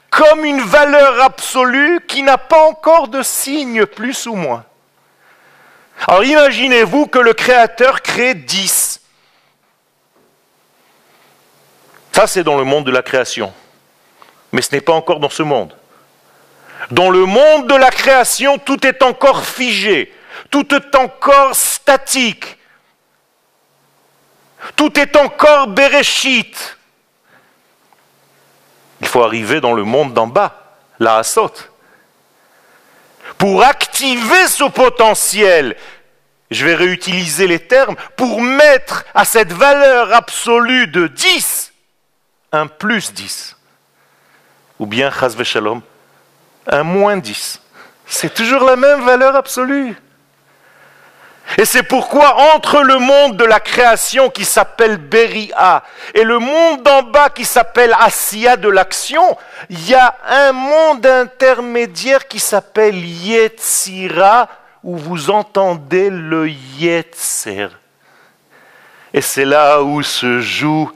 comme 0.09 0.43
une 0.43 0.61
valeur 0.61 1.21
absolue 1.21 2.01
qui 2.05 2.21
n'a 2.21 2.37
pas 2.37 2.63
encore 2.63 3.07
de 3.07 3.21
signe 3.21 3.85
plus 3.85 4.25
ou 4.25 4.35
moins. 4.35 4.65
Alors 6.07 6.25
imaginez-vous 6.25 7.05
que 7.07 7.19
le 7.19 7.33
Créateur 7.33 8.01
crée 8.01 8.33
10. 8.33 8.84
Ça, 12.15 12.27
c'est 12.27 12.45
dans 12.45 12.55
le 12.55 12.63
monde 12.63 12.85
de 12.85 12.91
la 12.91 13.01
création. 13.01 13.53
Mais 14.53 14.61
ce 14.61 14.73
n'est 14.73 14.79
pas 14.79 14.93
encore 14.93 15.19
dans 15.19 15.29
ce 15.29 15.43
monde. 15.43 15.75
Dans 16.89 17.09
le 17.09 17.25
monde 17.25 17.67
de 17.67 17.75
la 17.75 17.89
création, 17.89 18.57
tout 18.57 18.87
est 18.87 19.03
encore 19.03 19.43
figé, 19.43 20.13
tout 20.49 20.73
est 20.73 20.95
encore 20.95 21.53
statique, 21.53 22.57
tout 24.77 24.97
est 24.97 25.17
encore 25.17 25.67
béréchite. 25.67 26.77
Il 29.01 29.07
faut 29.07 29.21
arriver 29.23 29.59
dans 29.59 29.73
le 29.73 29.83
monde 29.83 30.13
d'en 30.13 30.27
bas, 30.27 30.77
la 31.01 31.17
Hassot. 31.17 31.51
Pour 33.37 33.61
activer 33.61 34.47
ce 34.47 34.63
potentiel, 34.63 35.75
je 36.49 36.65
vais 36.65 36.75
réutiliser 36.75 37.45
les 37.45 37.59
termes, 37.59 37.97
pour 38.15 38.39
mettre 38.41 39.03
à 39.13 39.25
cette 39.25 39.51
valeur 39.51 40.13
absolue 40.13 40.87
de 40.87 41.07
10 41.07 41.73
un 42.55 42.67
plus 42.67 43.13
10. 43.13 43.55
Ou 44.79 44.85
bien, 44.85 45.11
chas 45.11 45.35
shalom, 45.43 45.81
un 46.67 46.83
moins 46.83 47.17
10. 47.17 47.61
C'est 48.05 48.33
toujours 48.33 48.63
la 48.63 48.75
même 48.75 49.03
valeur 49.03 49.35
absolue. 49.35 49.95
Et 51.57 51.65
c'est 51.65 51.83
pourquoi 51.83 52.55
entre 52.55 52.81
le 52.81 52.97
monde 52.97 53.37
de 53.37 53.45
la 53.45 53.59
création 53.59 54.29
qui 54.29 54.43
s'appelle 54.43 54.97
Beria 54.97 55.83
et 56.13 56.23
le 56.23 56.39
monde 56.39 56.83
d'en 56.83 57.03
bas 57.03 57.29
qui 57.29 57.45
s'appelle 57.45 57.95
Asiya 57.99 58.57
de 58.57 58.67
l'action, 58.67 59.37
il 59.69 59.87
y 59.87 59.93
a 59.93 60.15
un 60.27 60.51
monde 60.51 61.05
intermédiaire 61.05 62.27
qui 62.27 62.39
s'appelle 62.39 62.97
Yetzira 62.97 64.49
où 64.83 64.97
vous 64.97 65.29
entendez 65.29 66.09
le 66.09 66.49
Yetzer. 66.49 67.69
Et 69.13 69.21
c'est 69.21 69.45
là 69.45 69.81
où 69.81 70.03
se 70.03 70.41
joue 70.41 70.91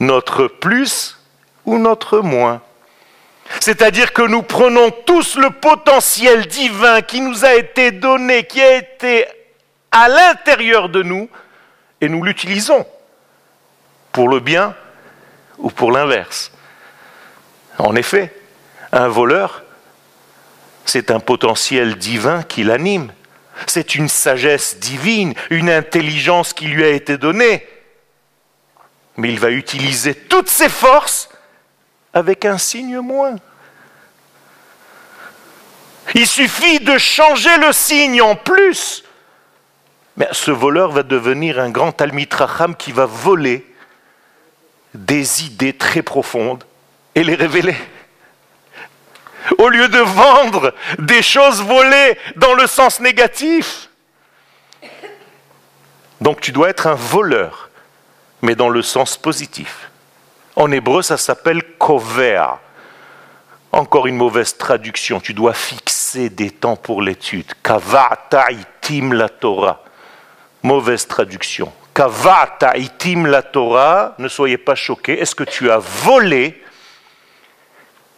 notre 0.00 0.46
plus 0.46 1.18
ou 1.64 1.78
notre 1.78 2.20
moins. 2.20 2.60
C'est-à-dire 3.60 4.12
que 4.12 4.22
nous 4.22 4.42
prenons 4.42 4.90
tous 4.90 5.36
le 5.36 5.50
potentiel 5.50 6.46
divin 6.46 7.02
qui 7.02 7.20
nous 7.20 7.44
a 7.44 7.54
été 7.54 7.90
donné, 7.90 8.44
qui 8.44 8.60
a 8.60 8.76
été 8.76 9.26
à 9.90 10.08
l'intérieur 10.08 10.88
de 10.88 11.02
nous, 11.02 11.28
et 12.00 12.08
nous 12.08 12.22
l'utilisons 12.22 12.86
pour 14.12 14.28
le 14.28 14.40
bien 14.40 14.74
ou 15.58 15.70
pour 15.70 15.90
l'inverse. 15.90 16.52
En 17.78 17.96
effet, 17.96 18.32
un 18.92 19.08
voleur, 19.08 19.62
c'est 20.84 21.10
un 21.10 21.20
potentiel 21.20 21.96
divin 21.96 22.42
qui 22.42 22.64
l'anime. 22.64 23.12
C'est 23.66 23.94
une 23.94 24.08
sagesse 24.08 24.78
divine, 24.78 25.34
une 25.50 25.70
intelligence 25.70 26.52
qui 26.52 26.66
lui 26.66 26.84
a 26.84 26.90
été 26.90 27.18
donnée. 27.18 27.66
Mais 29.18 29.28
il 29.28 29.38
va 29.38 29.50
utiliser 29.50 30.14
toutes 30.14 30.48
ses 30.48 30.68
forces 30.70 31.28
avec 32.14 32.44
un 32.44 32.56
signe 32.56 33.00
moins. 33.00 33.36
Il 36.14 36.26
suffit 36.26 36.80
de 36.80 36.96
changer 36.96 37.54
le 37.58 37.72
signe 37.72 38.22
en 38.22 38.34
plus. 38.34 39.04
Mais 40.16 40.28
ce 40.32 40.50
voleur 40.50 40.92
va 40.92 41.02
devenir 41.02 41.58
un 41.60 41.70
grand 41.70 41.92
Talmitracham 41.92 42.74
qui 42.74 42.92
va 42.92 43.06
voler 43.06 43.66
des 44.94 45.44
idées 45.44 45.74
très 45.74 46.02
profondes 46.02 46.64
et 47.14 47.22
les 47.22 47.34
révéler. 47.34 47.76
Au 49.58 49.68
lieu 49.68 49.88
de 49.88 49.98
vendre 49.98 50.74
des 50.98 51.22
choses 51.22 51.62
volées 51.62 52.18
dans 52.36 52.54
le 52.54 52.66
sens 52.66 53.00
négatif. 53.00 53.88
Donc 56.20 56.40
tu 56.40 56.52
dois 56.52 56.68
être 56.70 56.86
un 56.86 56.94
voleur, 56.94 57.67
mais 58.42 58.54
dans 58.54 58.68
le 58.68 58.82
sens 58.82 59.16
positif. 59.16 59.90
En 60.56 60.70
hébreu, 60.72 61.02
ça 61.02 61.16
s'appelle 61.16 61.62
kovea. 61.78 62.58
Encore 63.70 64.06
une 64.06 64.16
mauvaise 64.16 64.56
traduction. 64.56 65.20
Tu 65.20 65.34
dois 65.34 65.52
fixer 65.52 66.30
des 66.30 66.50
temps 66.50 66.76
pour 66.76 67.02
l'étude. 67.02 67.52
Kavata 67.62 68.50
itim 68.50 69.12
la 69.12 69.28
Torah. 69.28 69.82
Mauvaise 70.62 71.06
traduction. 71.06 71.72
Kavata 71.94 72.76
itim 72.76 73.26
la 73.26 73.42
Torah. 73.42 74.14
Ne 74.18 74.28
soyez 74.28 74.58
pas 74.58 74.74
choqués. 74.74 75.20
Est-ce 75.20 75.34
que 75.34 75.44
tu 75.44 75.70
as 75.70 75.78
volé 75.78 76.62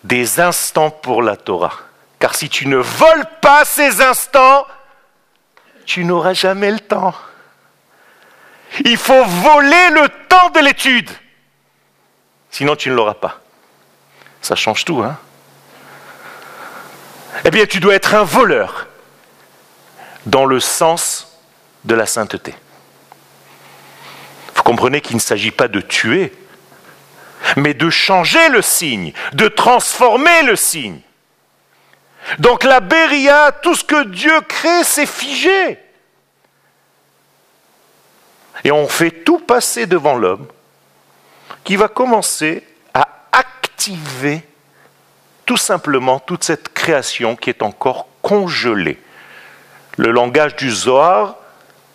des 0.04 0.40
instants 0.40 0.90
pour 0.90 1.22
la 1.22 1.36
Torah? 1.36 1.74
Car 2.18 2.34
si 2.34 2.48
tu 2.48 2.68
ne 2.68 2.76
voles 2.76 3.26
pas 3.40 3.64
ces 3.64 4.00
instants, 4.00 4.66
tu 5.84 6.04
n'auras 6.04 6.34
jamais 6.34 6.70
le 6.70 6.80
temps. 6.80 7.14
Il 8.84 8.96
faut 8.96 9.24
voler 9.24 9.90
le 9.90 10.08
temps 10.28 10.50
de 10.50 10.60
l'étude. 10.60 11.10
Sinon, 12.50 12.76
tu 12.76 12.90
ne 12.90 12.94
l'auras 12.94 13.14
pas. 13.14 13.40
Ça 14.40 14.54
change 14.54 14.84
tout, 14.84 15.02
hein 15.02 15.18
Eh 17.44 17.50
bien, 17.50 17.66
tu 17.66 17.80
dois 17.80 17.94
être 17.94 18.14
un 18.14 18.24
voleur 18.24 18.88
dans 20.26 20.44
le 20.46 20.60
sens 20.60 21.38
de 21.84 21.95
la 21.95 22.06
sainteté. 22.06 22.54
Vous 24.54 24.62
comprenez 24.62 25.00
qu'il 25.00 25.16
ne 25.16 25.21
s'agit 25.21 25.50
pas 25.50 25.68
de 25.68 25.80
tuer, 25.80 26.32
mais 27.56 27.75
de 27.75 27.90
changer 27.90 28.49
le 28.50 28.62
signe, 28.62 29.12
de 29.32 29.49
transformer 29.49 30.42
le 30.42 30.56
signe. 30.56 31.00
Donc 32.38 32.64
la 32.64 32.80
Béria, 32.80 33.52
tout 33.62 33.75
ce 33.75 33.84
que 33.84 34.04
Dieu 34.04 34.40
crée, 34.42 34.84
c'est 34.84 35.06
figé. 35.06 35.78
Et 38.64 38.70
on 38.70 38.88
fait 38.88 39.10
tout 39.10 39.38
passer 39.38 39.86
devant 39.86 40.16
l'homme 40.16 40.46
qui 41.64 41.76
va 41.76 41.88
commencer 41.88 42.66
à 42.94 43.08
activer 43.32 44.42
tout 45.46 45.56
simplement 45.56 46.20
toute 46.20 46.44
cette 46.44 46.73
création 46.73 47.36
qui 47.36 47.50
est 47.50 47.62
encore 47.62 48.06
congelée. 48.23 49.00
Le 49.96 50.10
langage 50.10 50.56
du 50.56 50.70
Zohar, 50.70 51.36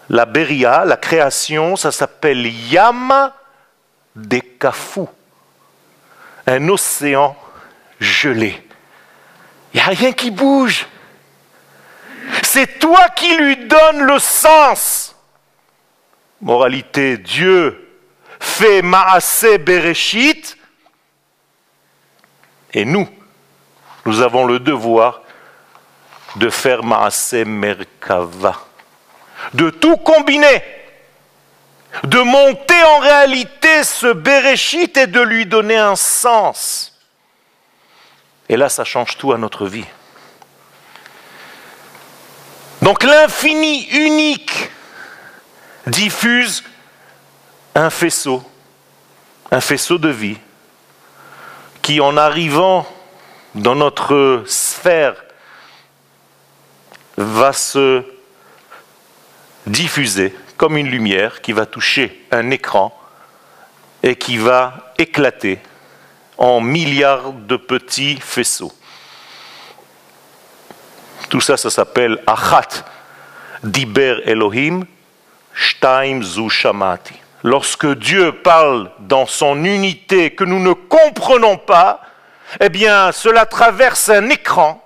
la 0.09 0.25
Beria, 0.25 0.85
la 0.85 0.97
création, 0.97 1.75
ça 1.75 1.91
s'appelle 1.91 2.45
Yam 2.45 3.31
des 4.15 4.41
Kafou, 4.41 5.09
un 6.47 6.67
océan 6.69 7.35
gelé. 7.99 8.61
Il 9.73 9.77
n'y 9.77 9.81
a 9.81 9.85
rien 9.87 10.13
qui 10.13 10.31
bouge. 10.31 10.87
C'est 12.43 12.79
toi 12.79 13.09
qui 13.09 13.35
lui 13.37 13.57
donnes 13.67 14.01
le 14.01 14.19
sens. 14.19 15.14
Moralité, 16.41 17.17
Dieu 17.17 17.89
fait 18.39 18.81
Maasé 18.81 19.57
Bereshit, 19.57 20.57
et 22.73 22.85
nous, 22.85 23.07
nous 24.05 24.21
avons 24.21 24.45
le 24.45 24.59
devoir 24.59 25.21
de 26.35 26.49
faire 26.49 26.83
Maasé 26.83 27.45
Merkava, 27.45 28.59
de 29.53 29.69
tout 29.69 29.97
combiner, 29.97 30.61
de 32.03 32.19
monter 32.19 32.83
en 32.83 32.99
réalité 32.99 33.83
ce 33.83 34.11
Bereshit 34.11 34.97
et 34.97 35.07
de 35.07 35.21
lui 35.21 35.45
donner 35.45 35.77
un 35.77 35.95
sens. 35.95 36.99
Et 38.49 38.57
là, 38.57 38.69
ça 38.69 38.83
change 38.83 39.17
tout 39.17 39.31
à 39.31 39.37
notre 39.37 39.65
vie. 39.65 39.85
Donc 42.81 43.03
l'infini 43.03 43.87
unique 43.87 44.69
diffuse 45.87 46.63
un 47.73 47.89
faisceau, 47.89 48.43
un 49.51 49.61
faisceau 49.61 49.97
de 49.97 50.09
vie, 50.09 50.37
qui 51.81 51.99
en 51.99 52.17
arrivant 52.17 52.87
dans 53.53 53.75
notre 53.75 54.43
sphère 54.47 55.15
va 57.17 57.53
se 57.53 58.03
diffuser 59.67 60.35
comme 60.57 60.77
une 60.77 60.89
lumière 60.89 61.41
qui 61.41 61.51
va 61.51 61.65
toucher 61.65 62.25
un 62.31 62.49
écran 62.51 62.97
et 64.03 64.15
qui 64.15 64.37
va 64.37 64.93
éclater 64.97 65.59
en 66.37 66.61
milliards 66.61 67.33
de 67.33 67.55
petits 67.55 68.17
faisceaux. 68.19 68.73
Tout 71.29 71.41
ça, 71.41 71.57
ça 71.57 71.69
s'appelle 71.69 72.21
Achat 72.27 72.85
Diber 73.63 74.21
Elohim 74.25 74.85
Shtaim 75.55 76.21
Zu 76.21 76.49
Shamati 76.49 77.15
lorsque 77.45 77.85
Dieu 77.85 78.31
parle 78.31 78.89
dans 78.99 79.27
son 79.27 79.63
unité 79.63 80.31
que 80.31 80.43
nous 80.43 80.59
ne 80.59 80.73
comprenons 80.73 81.57
pas, 81.57 82.01
eh 82.59 82.69
bien, 82.69 83.11
cela 83.11 83.45
traverse 83.45 84.09
un 84.09 84.29
écran 84.29 84.83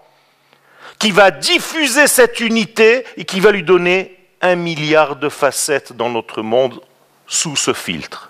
qui 1.00 1.12
va 1.12 1.32
diffuser 1.32 2.08
cette 2.08 2.42
unité 2.42 3.06
et 3.16 3.24
qui 3.24 3.40
va 3.40 3.52
lui 3.52 3.64
donner 3.64 4.18
un 4.42 4.56
milliard 4.56 5.16
de 5.16 5.30
facettes 5.30 5.94
dans 5.94 6.10
notre 6.10 6.42
monde 6.42 6.82
sous 7.28 7.56
ce 7.56 7.74
filtre. 7.74 8.30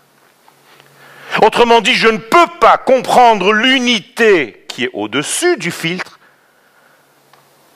Autrement 1.41 1.81
dit, 1.81 1.95
je 1.95 2.07
ne 2.07 2.17
peux 2.17 2.47
pas 2.59 2.77
comprendre 2.77 3.51
l'unité 3.51 4.65
qui 4.67 4.83
est 4.83 4.91
au-dessus 4.93 5.57
du 5.57 5.71
filtre 5.71 6.19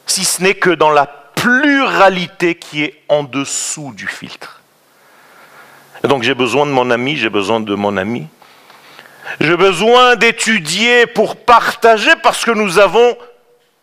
si 0.05 0.23
ce 0.23 0.43
n'est 0.43 0.53
que 0.53 0.69
dans 0.69 0.91
la 0.91 1.22
pluralité 1.43 2.55
qui 2.55 2.83
est 2.83 3.03
en 3.09 3.23
dessous 3.23 3.91
du 3.93 4.07
filtre. 4.07 4.61
Donc 6.05 6.23
j'ai 6.23 6.33
besoin 6.33 6.65
de 6.65 6.71
mon 6.71 6.89
ami, 6.89 7.17
j'ai 7.17 7.29
besoin 7.29 7.59
de 7.59 7.75
mon 7.75 7.97
ami. 7.97 8.27
J'ai 9.41 9.57
besoin 9.57 10.15
d'étudier 10.15 11.05
pour 11.05 11.35
partager 11.35 12.11
parce 12.23 12.45
que 12.45 12.51
nous 12.51 12.79
avons 12.79 13.17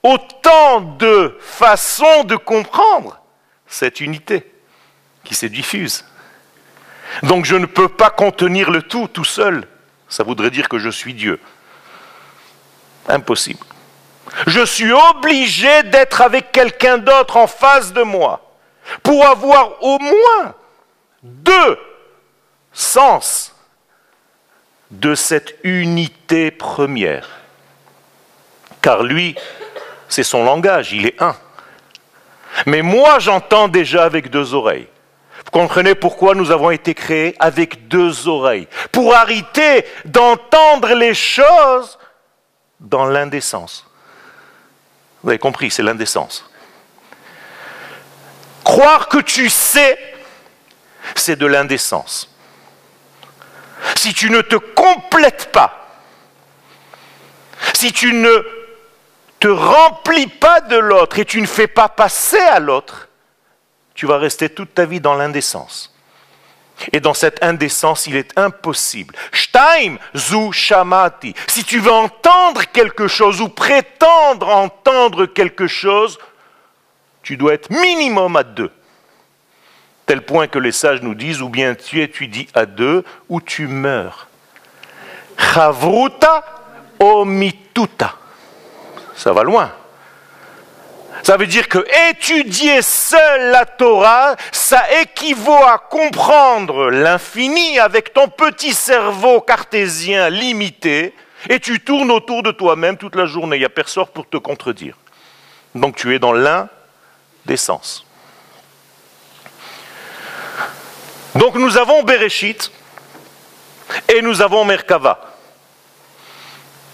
autant 0.03 0.81
de 0.81 1.37
façons 1.39 2.25
de 2.25 2.37
comprendre 2.37 3.21
cette 3.67 4.01
unité 4.01 4.51
qui 5.25 5.35
se 5.35 5.45
diffuse. 5.45 6.07
Donc 7.23 7.45
je 7.45 7.57
ne 7.57 7.67
peux 7.67 7.89
pas 7.89 8.09
contenir 8.09 8.71
le 8.71 8.81
tout 8.81 9.07
tout 9.07 9.25
seul. 9.25 9.69
Ça 10.09 10.25
voudrait 10.25 10.51
dire 10.51 10.69
que 10.69 10.79
je 10.79 10.89
suis 10.89 11.13
Dieu. 11.13 11.39
Impossible. 13.07 13.67
Je 14.47 14.65
suis 14.65 14.93
obligé 14.93 15.83
d'être 15.85 16.21
avec 16.21 16.53
quelqu'un 16.53 16.99
d'autre 16.99 17.37
en 17.37 17.47
face 17.47 17.93
de 17.93 18.03
moi 18.03 18.41
pour 19.03 19.27
avoir 19.27 19.83
au 19.83 19.99
moins 19.99 20.55
deux 21.23 21.79
sens 22.73 23.55
de 24.91 25.15
cette 25.15 25.57
unité 25.63 26.51
première. 26.51 27.29
Car 28.83 29.03
lui, 29.03 29.37
c'est 30.09 30.23
son 30.23 30.45
langage, 30.45 30.93
il 30.93 31.07
est 31.07 31.23
un. 31.23 31.37
Mais 32.67 32.83
moi, 32.83 33.19
j'entends 33.19 33.69
déjà 33.69 34.05
avec 34.05 34.31
deux 34.31 34.55
oreilles. 34.55 34.89
Vous 35.45 35.51
comprenez 35.53 35.95
pourquoi 35.95 36.35
nous 36.35 36.51
avons 36.51 36.71
été 36.71 36.95
créés 36.95 37.35
avec 37.39 37.89
deux 37.89 38.29
oreilles? 38.29 38.69
Pour 38.93 39.15
arrêter 39.15 39.85
d'entendre 40.05 40.95
les 40.95 41.15
choses 41.15 41.99
dans 42.79 43.07
l'indécence. 43.07 43.90
Vous 45.23 45.31
avez 45.31 45.39
compris, 45.39 45.71
c'est 45.71 45.83
l'indécence. 45.83 46.49
Croire 48.65 49.09
que 49.09 49.19
tu 49.19 49.51
sais, 49.51 49.99
c'est 51.15 51.37
de 51.37 51.47
l'indécence. 51.47 52.35
Si 53.97 54.15
tu 54.15 54.31
ne 54.31 54.41
te 54.41 54.57
complètes 54.57 55.51
pas, 55.53 56.01
si 57.75 57.93
tu 57.93 58.13
ne 58.13 58.45
te 59.39 59.49
remplis 59.49 60.27
pas 60.27 60.61
de 60.61 60.77
l'autre 60.77 61.19
et 61.19 61.25
tu 61.25 61.41
ne 61.41 61.47
fais 61.47 61.67
pas 61.67 61.89
passer 61.89 62.39
à 62.39 62.61
l'autre, 62.61 63.09
tu 63.95 64.07
vas 64.07 64.19
rester 64.19 64.49
toute 64.51 64.75
ta 64.75 64.85
vie 64.85 65.01
dans 65.01 65.15
l'indécence. 65.15 65.95
Et 66.93 67.01
dans 67.01 67.15
cette 67.15 67.43
indécence, 67.43 68.07
il 68.07 68.17
est 68.17 68.37
impossible. 68.39 69.15
Zu 70.15 70.53
shamati. 70.53 71.35
Si 71.47 71.65
tu 71.65 71.79
veux 71.79 71.93
entendre 71.93 72.63
quelque 72.73 73.09
chose 73.09 73.41
ou 73.41 73.49
prétendre 73.49 74.49
entendre 74.49 75.27
quelque 75.27 75.67
chose, 75.67 76.19
tu 77.23 77.37
dois 77.37 77.55
être 77.55 77.71
minimum 77.71 78.37
à 78.37 78.43
deux. 78.43 78.71
Tel 80.07 80.23
point 80.23 80.49
que 80.49 80.59
les 80.59 80.73
sages 80.73 81.03
nous 81.03 81.15
disent, 81.15 81.43
ou 81.43 81.49
bien 81.49 81.75
tu 81.75 82.03
étudies 82.03 82.49
à 82.55 82.67
deux, 82.67 83.05
ou 83.29 83.41
tu 83.41 83.67
meurs. 83.67 84.29
Chavruta 85.39 86.45
omituta. 86.99 88.17
Ça 89.15 89.33
va 89.33 89.43
loin. 89.43 89.73
Ça 91.23 91.37
veut 91.37 91.47
dire 91.47 91.69
que 91.69 91.85
étudier 92.11 92.83
seul 92.83 93.51
la 93.51 93.67
Torah, 93.67 94.37
ça 94.53 94.83
équivaut 95.03 95.65
à 95.65 95.79
comprendre 95.79 96.91
l'infini 96.91 97.79
avec 97.79 98.13
ton 98.13 98.29
petit 98.29 98.73
cerveau 98.73 99.41
cartésien 99.41 100.31
limité, 100.31 101.15
et 101.49 101.61
tu 101.61 101.81
tournes 101.81 102.11
autour 102.11 102.43
de 102.43 102.53
toi-même 102.53 102.97
toute 102.97 103.17
la 103.17 103.27
journée. 103.27 103.57
Il 103.57 103.61
n'y 103.61 103.65
a 103.65 103.71
personne 103.71 104.07
pour 104.13 104.29
te 104.29 104.37
contredire. 104.37 104.97
Donc 105.75 105.97
tu 105.97 106.15
es 106.15 106.19
dans 106.19 106.33
l'un 106.33 106.69
des 107.47 107.57
sens. 107.57 108.05
Donc 111.35 111.55
nous 111.55 111.79
avons 111.79 112.03
Bereshit 112.03 112.71
et 114.09 114.21
nous 114.21 114.43
avons 114.43 114.65
Merkava. 114.65 115.30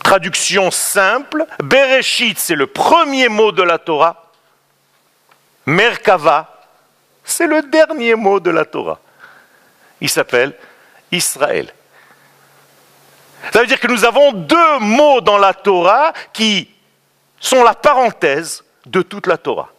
Traduction 0.06 0.70
simple, 0.70 1.44
Bereshit 1.64 2.38
c'est 2.38 2.54
le 2.54 2.68
premier 2.68 3.28
mot 3.28 3.50
de 3.50 3.64
la 3.64 3.76
Torah, 3.76 4.30
Merkava 5.66 6.62
c'est 7.24 7.48
le 7.48 7.62
dernier 7.62 8.14
mot 8.14 8.38
de 8.38 8.50
la 8.52 8.64
Torah. 8.64 9.00
Il 10.00 10.08
s'appelle 10.08 10.54
Israël. 11.10 11.74
Ça 13.52 13.58
veut 13.58 13.66
dire 13.66 13.80
que 13.80 13.88
nous 13.88 14.04
avons 14.04 14.30
deux 14.30 14.78
mots 14.78 15.20
dans 15.20 15.38
la 15.38 15.52
Torah 15.52 16.12
qui 16.32 16.70
sont 17.40 17.64
la 17.64 17.74
parenthèse 17.74 18.62
de 18.86 19.02
toute 19.02 19.26
la 19.26 19.38
Torah. 19.38 19.72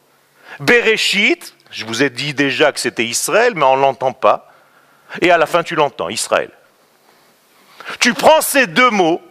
Bereshit, 0.59 1.55
je 1.71 1.85
vous 1.85 2.03
ai 2.03 2.09
dit 2.09 2.33
déjà 2.33 2.73
que 2.73 2.81
c'était 2.81 3.05
Israël, 3.05 3.53
mais 3.55 3.63
on 3.63 3.77
ne 3.77 3.81
l'entend 3.81 4.11
pas. 4.11 4.51
Et 5.21 5.31
à 5.31 5.37
la 5.37 5.45
fin, 5.45 5.63
tu 5.63 5.75
l'entends, 5.75 6.09
Israël. 6.09 6.51
Tu 8.01 8.13
prends 8.13 8.41
ces 8.41 8.67
deux 8.67 8.89
mots 8.89 9.21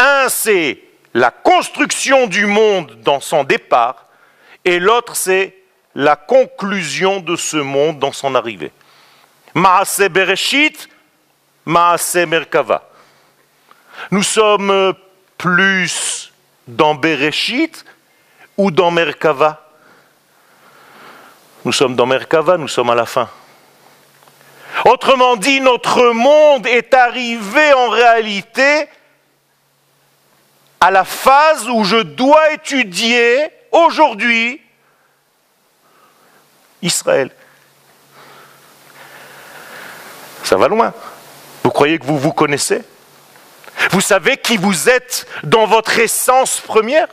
un, 0.00 0.28
c'est 0.28 0.80
la 1.14 1.30
construction 1.30 2.26
du 2.26 2.46
monde 2.46 3.00
dans 3.02 3.20
son 3.20 3.44
départ, 3.44 4.06
et 4.64 4.78
l'autre, 4.78 5.16
c'est 5.16 5.56
la 5.94 6.16
conclusion 6.16 7.20
de 7.20 7.36
ce 7.36 7.56
monde 7.56 7.98
dans 7.98 8.12
son 8.12 8.34
arrivée. 8.34 8.72
Maase 9.54 10.08
Bereshit, 10.08 10.88
Maase 11.64 12.26
Merkava. 12.26 12.88
Nous 14.10 14.22
sommes 14.22 14.94
plus 15.36 16.32
dans 16.66 16.94
Bereshit 16.94 17.84
ou 18.56 18.70
dans 18.70 18.90
Merkava? 18.90 19.66
Nous 21.64 21.72
sommes 21.72 21.96
dans 21.96 22.06
Merkava, 22.06 22.56
nous 22.56 22.68
sommes 22.68 22.90
à 22.90 22.94
la 22.94 23.06
fin. 23.06 23.28
Autrement 24.84 25.36
dit, 25.36 25.60
notre 25.60 26.12
monde 26.12 26.66
est 26.66 26.94
arrivé 26.94 27.72
en 27.74 27.88
réalité 27.88 28.88
à 30.80 30.90
la 30.90 31.04
phase 31.04 31.68
où 31.68 31.84
je 31.84 31.98
dois 31.98 32.52
étudier 32.52 33.50
aujourd'hui 33.70 34.62
Israël. 36.82 37.30
Ça 40.42 40.56
va 40.56 40.68
loin. 40.68 40.94
Vous 41.62 41.70
croyez 41.70 41.98
que 41.98 42.06
vous 42.06 42.18
vous 42.18 42.32
connaissez? 42.32 42.82
Vous 43.90 44.00
savez 44.00 44.38
qui 44.38 44.56
vous 44.56 44.88
êtes 44.88 45.26
dans 45.42 45.66
votre 45.66 45.98
essence 45.98 46.60
première? 46.60 47.08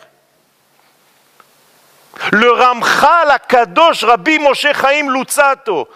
Le 2.32 2.52
Ramchal 2.52 3.30
Akadosh 3.30 4.04
Rabbi 4.04 4.40
Moshe 4.40 4.68
Chaim 4.74 5.12
Lutzato 5.12 5.88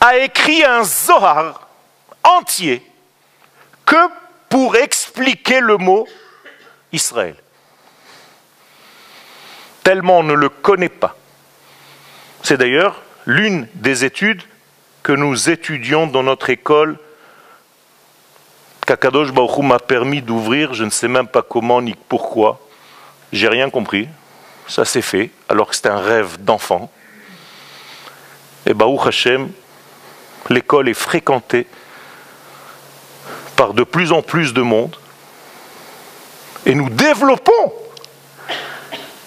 a 0.00 0.16
écrit 0.18 0.64
un 0.64 0.84
Zohar 0.84 1.66
entier 2.22 2.84
que 3.86 3.96
pour 4.56 4.74
expliquer 4.76 5.60
le 5.60 5.76
mot 5.76 6.08
Israël. 6.90 7.36
Tellement 9.84 10.20
on 10.20 10.22
ne 10.22 10.32
le 10.32 10.48
connaît 10.48 10.88
pas. 10.88 11.14
C'est 12.42 12.56
d'ailleurs 12.56 13.02
l'une 13.26 13.68
des 13.74 14.06
études 14.06 14.42
que 15.02 15.12
nous 15.12 15.50
étudions 15.50 16.06
dans 16.06 16.22
notre 16.22 16.48
école 16.48 16.96
qu'Akadosh 18.86 19.30
Baruch 19.30 19.58
m'a 19.58 19.78
permis 19.78 20.22
d'ouvrir, 20.22 20.72
je 20.72 20.84
ne 20.84 20.90
sais 20.90 21.08
même 21.08 21.28
pas 21.28 21.42
comment 21.42 21.82
ni 21.82 21.94
pourquoi, 22.08 22.66
j'ai 23.32 23.48
rien 23.48 23.68
compris, 23.68 24.08
ça 24.68 24.86
s'est 24.86 25.02
fait, 25.02 25.32
alors 25.50 25.68
que 25.68 25.76
c'était 25.76 25.90
un 25.90 26.00
rêve 26.00 26.38
d'enfant. 26.42 26.90
Et 28.64 28.72
Baruch 28.72 29.06
Hashem, 29.06 29.50
l'école 30.48 30.88
est 30.88 30.94
fréquentée 30.94 31.66
par 33.56 33.74
de 33.74 33.82
plus 33.82 34.12
en 34.12 34.22
plus 34.22 34.52
de 34.52 34.62
monde. 34.62 34.96
Et 36.64 36.74
nous 36.74 36.90
développons 36.90 37.72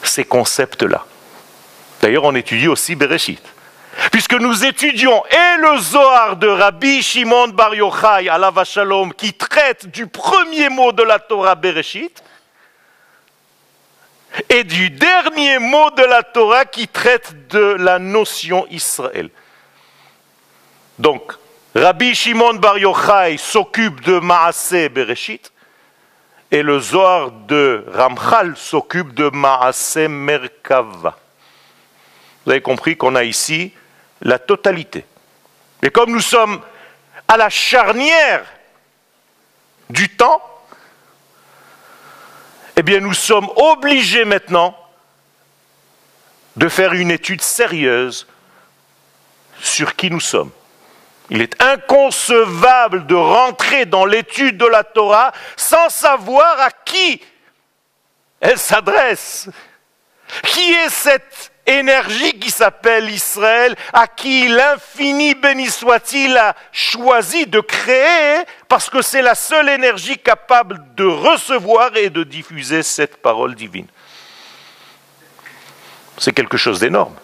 ces 0.03 0.23
concepts-là. 0.23 1.05
D'ailleurs, 2.01 2.23
on 2.23 2.35
étudie 2.35 2.67
aussi 2.67 2.95
Bereshit. 2.95 3.41
Puisque 4.11 4.33
nous 4.33 4.63
étudions 4.63 5.23
et 5.25 5.57
le 5.57 5.77
Zohar 5.77 6.37
de 6.37 6.47
Rabbi 6.47 7.01
Shimon 7.01 7.49
Bar 7.49 7.75
Yochai, 7.75 8.23
la 8.23 8.63
Shalom, 8.63 9.13
qui 9.13 9.33
traite 9.33 9.87
du 9.87 10.07
premier 10.07 10.69
mot 10.69 10.91
de 10.91 11.03
la 11.03 11.19
Torah 11.19 11.55
Bereshit, 11.55 12.23
et 14.49 14.63
du 14.63 14.89
dernier 14.89 15.59
mot 15.59 15.89
de 15.91 16.03
la 16.03 16.23
Torah 16.23 16.65
qui 16.65 16.87
traite 16.87 17.47
de 17.49 17.75
la 17.79 17.99
notion 17.99 18.67
Israël. 18.69 19.29
Donc, 20.97 21.33
Rabbi 21.75 22.15
Shimon 22.15 22.55
Bar 22.55 22.79
Yochai 22.79 23.37
s'occupe 23.37 24.01
de 24.01 24.17
Maaseh 24.17 24.89
Bereshit 24.89 25.51
et 26.49 26.63
le 26.63 26.79
Zohar 26.79 27.29
de 27.29 27.85
Ramchal 27.93 28.57
s'occupe 28.57 29.13
de 29.13 29.29
Maaseh 29.29 30.07
Merkava. 30.07 31.15
Vous 32.43 32.51
avez 32.51 32.61
compris 32.61 32.97
qu'on 32.97 33.13
a 33.13 33.23
ici 33.23 33.71
la 34.21 34.39
totalité. 34.39 35.05
Et 35.83 35.91
comme 35.91 36.11
nous 36.11 36.21
sommes 36.21 36.59
à 37.27 37.37
la 37.37 37.49
charnière 37.49 38.43
du 39.91 40.09
temps, 40.09 40.41
eh 42.75 42.81
bien 42.81 42.99
nous 42.99 43.13
sommes 43.13 43.49
obligés 43.55 44.25
maintenant 44.25 44.75
de 46.55 46.67
faire 46.67 46.93
une 46.93 47.11
étude 47.11 47.43
sérieuse 47.43 48.25
sur 49.61 49.95
qui 49.95 50.09
nous 50.09 50.19
sommes. 50.19 50.49
Il 51.29 51.41
est 51.41 51.61
inconcevable 51.61 53.05
de 53.05 53.15
rentrer 53.15 53.85
dans 53.85 54.05
l'étude 54.05 54.57
de 54.57 54.65
la 54.65 54.83
Torah 54.83 55.31
sans 55.55 55.89
savoir 55.89 56.59
à 56.59 56.71
qui 56.71 57.21
elle 58.39 58.57
s'adresse. 58.57 59.49
Qui 60.43 60.73
est 60.73 60.89
cette 60.89 61.51
énergie 61.65 62.39
qui 62.39 62.49
s'appelle 62.51 63.09
Israël, 63.09 63.75
à 63.93 64.07
qui 64.07 64.47
l'infini 64.47 65.35
béni 65.35 65.67
soit-il 65.67 66.35
a 66.37 66.55
choisi 66.71 67.45
de 67.45 67.59
créer, 67.59 68.43
parce 68.67 68.89
que 68.89 69.01
c'est 69.01 69.21
la 69.21 69.35
seule 69.35 69.69
énergie 69.69 70.17
capable 70.17 70.81
de 70.95 71.05
recevoir 71.05 71.95
et 71.95 72.09
de 72.09 72.23
diffuser 72.23 72.83
cette 72.83 73.17
parole 73.17 73.55
divine. 73.55 73.87
C'est 76.17 76.33
quelque 76.33 76.57
chose 76.57 76.79
d'énorme. 76.79 77.15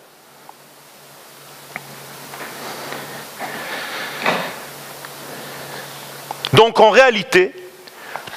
Donc 6.56 6.80
en 6.80 6.90
réalité, 6.90 7.54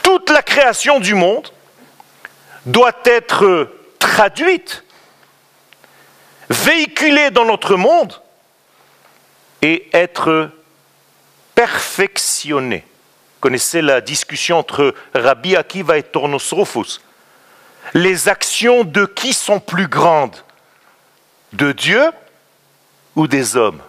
toute 0.02 0.30
la 0.30 0.42
création 0.42 0.98
du 0.98 1.14
monde 1.14 1.52
doit 2.66 2.98
être 3.04 3.70
traduite, 4.00 4.82
véhiculée 6.50 7.30
dans 7.30 7.44
notre 7.44 7.76
monde 7.76 8.20
et 9.62 9.88
être 9.92 10.50
perfectionnée. 11.54 12.84
Vous 12.88 13.40
connaissez 13.40 13.82
la 13.82 14.00
discussion 14.00 14.58
entre 14.58 14.94
Rabbi 15.14 15.54
Akiva 15.54 15.96
et 15.96 16.02
Tornos 16.02 16.52
Rufus. 16.52 17.00
Les 17.94 18.28
actions 18.28 18.82
de 18.82 19.06
qui 19.06 19.32
sont 19.32 19.60
plus 19.60 19.86
grandes? 19.86 20.36
De 21.52 21.70
Dieu 21.70 22.10
ou 23.14 23.28
des 23.28 23.56
hommes? 23.56 23.80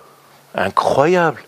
Incroyable. 0.54 1.44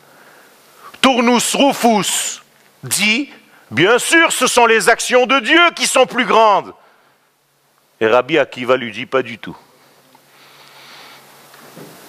Tournus 1.00 1.56
Rufus 1.56 2.40
dit, 2.84 3.30
bien 3.70 4.00
sûr, 4.00 4.32
ce 4.32 4.48
sont 4.48 4.65
les 4.65 4.89
actions 4.89 5.26
de 5.26 5.39
Dieu 5.39 5.62
qui 5.76 5.88
sont 5.88 6.06
plus 6.06 6.26
grandes. 6.26 6.74
Et 8.00 8.08
Rabbi 8.08 8.39
Akiva 8.39 8.78
lui 8.78 8.91
dit, 8.91 9.06
pas 9.06 9.22
du 9.22 9.38
tout. 9.38 9.58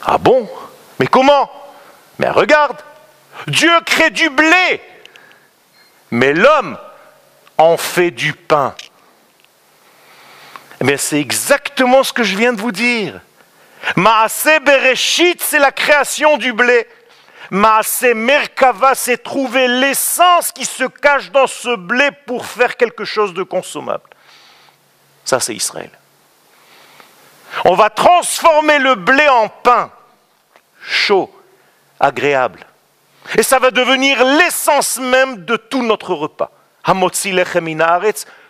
Ah 0.02 0.18
bon? 0.18 0.48
Mais 0.98 1.06
comment? 1.06 1.50
Mais 2.18 2.30
regarde, 2.30 2.78
Dieu 3.46 3.72
crée 3.84 4.10
du 4.10 4.30
blé, 4.30 4.80
mais 6.10 6.32
l'homme 6.32 6.78
en 7.58 7.76
fait 7.76 8.10
du 8.10 8.32
pain. 8.32 8.74
Mais 10.80 10.94
eh 10.94 10.96
c'est 10.96 11.20
exactement 11.20 12.02
ce 12.02 12.12
que 12.12 12.24
je 12.24 12.36
viens 12.36 12.52
de 12.52 12.60
vous 12.60 12.72
dire. 12.72 13.20
Maase 13.96 14.48
Bereshit, 14.64 15.40
c'est 15.40 15.58
la 15.58 15.70
création 15.70 16.38
du 16.38 16.52
blé. 16.52 16.88
Maase 17.52 18.14
Merkava, 18.14 18.94
c'est 18.94 19.22
trouver 19.22 19.68
l'essence 19.68 20.52
qui 20.52 20.64
se 20.64 20.84
cache 20.84 21.30
dans 21.30 21.46
ce 21.46 21.76
blé 21.76 22.08
pour 22.26 22.46
faire 22.46 22.78
quelque 22.78 23.04
chose 23.04 23.34
de 23.34 23.42
consommable. 23.42 24.08
Ça, 25.22 25.38
c'est 25.38 25.54
Israël. 25.54 25.90
On 27.66 27.74
va 27.74 27.90
transformer 27.90 28.78
le 28.78 28.94
blé 28.94 29.28
en 29.28 29.50
pain, 29.50 29.92
chaud, 30.82 31.30
agréable. 32.00 32.64
Et 33.36 33.42
ça 33.42 33.58
va 33.58 33.70
devenir 33.70 34.24
l'essence 34.24 34.96
même 34.96 35.44
de 35.44 35.56
tout 35.56 35.82
notre 35.82 36.14
repas. 36.14 36.52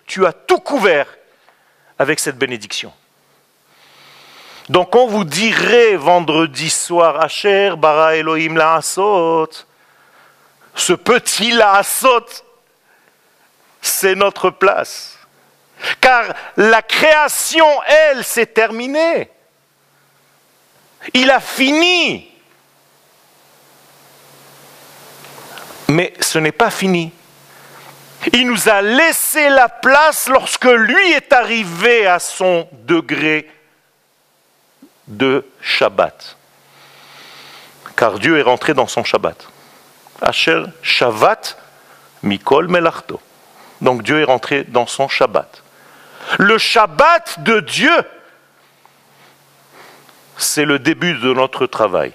Tu 0.06 0.26
as 0.26 0.32
tout 0.32 0.60
couvert 0.60 1.08
avec 1.98 2.20
cette 2.20 2.38
bénédiction. 2.38 2.92
Donc 4.68 4.94
on 4.94 5.06
vous 5.06 5.24
dirait 5.24 5.96
vendredi 5.96 6.70
soir, 6.70 7.20
Asher, 7.20 7.74
bara 7.76 8.16
Elohim 8.16 8.56
la 8.56 8.80
ce 10.74 10.92
petit 10.92 11.52
la 11.52 11.82
c'est 13.80 14.14
notre 14.14 14.50
place. 14.50 15.18
Car 16.00 16.26
la 16.56 16.82
création, 16.82 17.66
elle, 17.84 18.24
s'est 18.24 18.46
terminée. 18.46 19.28
Il 21.12 21.30
a 21.30 21.40
fini. 21.40 22.30
Mais 25.88 26.14
ce 26.20 26.38
n'est 26.38 26.52
pas 26.52 26.70
fini. 26.70 27.12
Il 28.32 28.46
nous 28.46 28.68
a 28.68 28.80
laissé 28.82 29.48
la 29.48 29.68
place 29.68 30.28
lorsque 30.28 30.64
lui 30.64 31.12
est 31.12 31.32
arrivé 31.32 32.06
à 32.06 32.20
son 32.20 32.68
degré 32.72 33.50
de 35.08 35.44
Shabbat. 35.60 36.36
Car 37.96 38.18
Dieu 38.18 38.38
est 38.38 38.42
rentré 38.42 38.74
dans 38.74 38.86
son 38.86 39.04
Shabbat. 39.04 39.48
Asher 40.20 40.64
Shabbat 40.82 41.58
Mikol 42.22 42.68
Melachto. 42.68 43.20
Donc 43.80 44.02
Dieu 44.02 44.20
est 44.20 44.24
rentré 44.24 44.64
dans 44.64 44.86
son 44.86 45.08
Shabbat. 45.08 45.62
Le 46.38 46.56
Shabbat 46.56 47.42
de 47.42 47.60
Dieu, 47.60 47.92
c'est 50.36 50.64
le 50.64 50.78
début 50.78 51.14
de 51.14 51.32
notre 51.32 51.66
travail. 51.66 52.12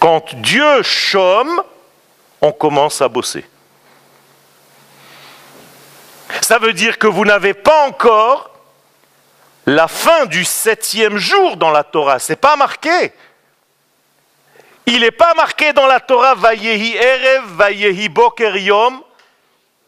Quand 0.00 0.34
Dieu 0.34 0.82
chôme, 0.82 1.62
on 2.40 2.52
commence 2.52 3.00
à 3.00 3.08
bosser. 3.08 3.44
Ça 6.40 6.58
veut 6.58 6.72
dire 6.72 6.98
que 6.98 7.06
vous 7.06 7.24
n'avez 7.24 7.54
pas 7.54 7.86
encore 7.86 8.49
la 9.66 9.88
fin 9.88 10.26
du 10.26 10.44
septième 10.44 11.16
jour 11.16 11.56
dans 11.56 11.70
la 11.70 11.84
Torah. 11.84 12.18
Ce 12.18 12.32
n'est 12.32 12.36
pas 12.36 12.56
marqué. 12.56 13.12
Il 14.86 15.00
n'est 15.00 15.10
pas 15.10 15.34
marqué 15.34 15.72
dans 15.72 15.86
la 15.86 16.00
Torah 16.00 16.34
Vayehi 16.34 16.96
Erev, 16.96 17.44
Vayehi 17.54 18.08
Boker 18.08 18.56
Yom, 18.56 19.02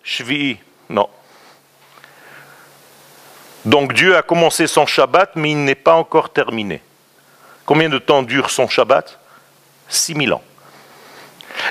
Shvi'i. 0.04 0.58
Non. 0.88 1.08
Donc 3.64 3.92
Dieu 3.92 4.16
a 4.16 4.22
commencé 4.22 4.66
son 4.66 4.86
Shabbat, 4.86 5.32
mais 5.36 5.52
il 5.52 5.64
n'est 5.64 5.74
pas 5.74 5.94
encore 5.94 6.32
terminé. 6.32 6.82
Combien 7.64 7.88
de 7.88 7.98
temps 7.98 8.22
dure 8.22 8.50
son 8.50 8.68
Shabbat? 8.68 9.18
Six 9.88 10.14
mille 10.14 10.32
ans. 10.32 10.42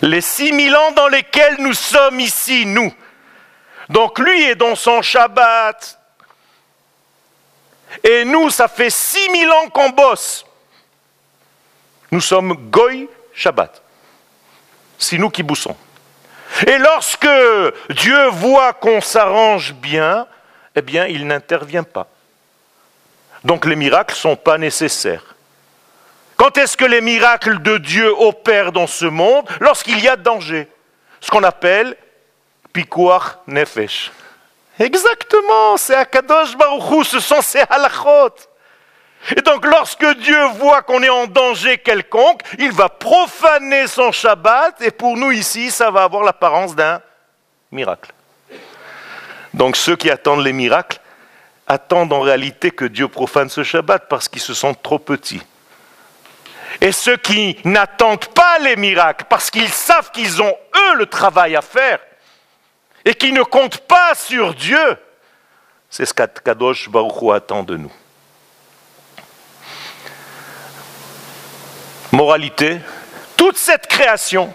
Les 0.01 0.21
six 0.21 0.51
mille 0.51 0.75
ans 0.75 0.91
dans 0.91 1.07
lesquels 1.07 1.55
nous 1.59 1.73
sommes 1.73 2.19
ici, 2.19 2.65
nous. 2.65 2.93
Donc 3.89 4.19
lui 4.19 4.43
est 4.43 4.55
dans 4.55 4.75
son 4.75 5.01
Shabbat, 5.01 5.99
et 8.03 8.25
nous, 8.25 8.49
ça 8.49 8.67
fait 8.67 8.89
6000 8.89 9.49
ans 9.51 9.69
qu'on 9.69 9.89
bosse. 9.89 10.45
Nous 12.11 12.21
sommes 12.21 12.53
Goy 12.69 13.07
Shabbat. 13.33 13.81
C'est 14.97 15.17
nous 15.17 15.29
qui 15.29 15.43
boussons. 15.43 15.75
Et 16.67 16.77
lorsque 16.77 17.27
Dieu 17.89 18.27
voit 18.29 18.73
qu'on 18.73 19.01
s'arrange 19.01 19.73
bien, 19.73 20.27
eh 20.75 20.81
bien, 20.81 21.05
il 21.07 21.25
n'intervient 21.25 21.83
pas. 21.83 22.07
Donc 23.43 23.65
les 23.65 23.75
miracles 23.75 24.13
ne 24.13 24.19
sont 24.19 24.35
pas 24.35 24.57
nécessaires. 24.57 25.35
Quand 26.37 26.57
est-ce 26.57 26.75
que 26.75 26.85
les 26.85 27.01
miracles 27.01 27.61
de 27.61 27.77
Dieu 27.77 28.11
opèrent 28.17 28.71
dans 28.71 28.87
ce 28.87 29.05
monde? 29.05 29.47
Lorsqu'il 29.59 29.99
y 29.99 30.07
a 30.07 30.15
danger. 30.15 30.67
Ce 31.19 31.29
qu'on 31.29 31.43
appelle 31.43 31.95
pikuach 32.73 33.37
nefesh. 33.47 34.11
Exactement, 34.81 35.77
c'est 35.77 35.93
Akadosh 35.93 36.57
Baruchou, 36.57 37.03
ce 37.03 37.19
sont 37.19 37.41
ces 37.41 37.61
halachot. 37.69 38.33
Et 39.37 39.41
donc 39.41 39.63
lorsque 39.63 40.17
Dieu 40.17 40.43
voit 40.55 40.81
qu'on 40.81 41.03
est 41.03 41.09
en 41.09 41.27
danger 41.27 41.77
quelconque, 41.77 42.41
il 42.57 42.71
va 42.71 42.89
profaner 42.89 43.85
son 43.85 44.11
Shabbat 44.11 44.81
et 44.81 44.89
pour 44.89 45.15
nous 45.17 45.31
ici, 45.31 45.69
ça 45.69 45.91
va 45.91 46.01
avoir 46.01 46.23
l'apparence 46.23 46.75
d'un 46.75 46.99
miracle. 47.71 48.11
Donc 49.53 49.75
ceux 49.75 49.95
qui 49.95 50.09
attendent 50.09 50.43
les 50.43 50.53
miracles 50.53 50.99
attendent 51.67 52.13
en 52.13 52.21
réalité 52.21 52.71
que 52.71 52.85
Dieu 52.85 53.07
profane 53.07 53.49
ce 53.49 53.61
Shabbat 53.61 54.07
parce 54.09 54.27
qu'ils 54.27 54.41
se 54.41 54.55
sentent 54.55 54.81
trop 54.81 54.97
petits. 54.97 55.43
Et 56.79 56.91
ceux 56.91 57.17
qui 57.17 57.55
n'attendent 57.65 58.33
pas 58.33 58.57
les 58.57 58.77
miracles 58.77 59.25
parce 59.29 59.51
qu'ils 59.51 59.69
savent 59.69 60.09
qu'ils 60.09 60.41
ont 60.41 60.55
eux 60.75 60.95
le 60.95 61.05
travail 61.05 61.55
à 61.55 61.61
faire, 61.61 61.99
et 63.05 63.15
qui 63.15 63.31
ne 63.31 63.43
compte 63.43 63.77
pas 63.79 64.13
sur 64.15 64.53
Dieu, 64.53 64.97
c'est 65.89 66.05
ce 66.05 66.13
qu'Akadosh 66.13 66.89
Baruch 66.89 67.33
attend 67.33 67.63
de 67.63 67.77
nous. 67.77 67.91
Moralité, 72.11 72.79
toute 73.37 73.57
cette 73.57 73.87
création 73.87 74.53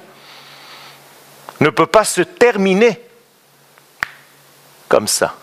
ne 1.60 1.70
peut 1.70 1.86
pas 1.86 2.04
se 2.04 2.20
terminer 2.20 3.00
comme 4.88 5.08
ça. 5.08 5.34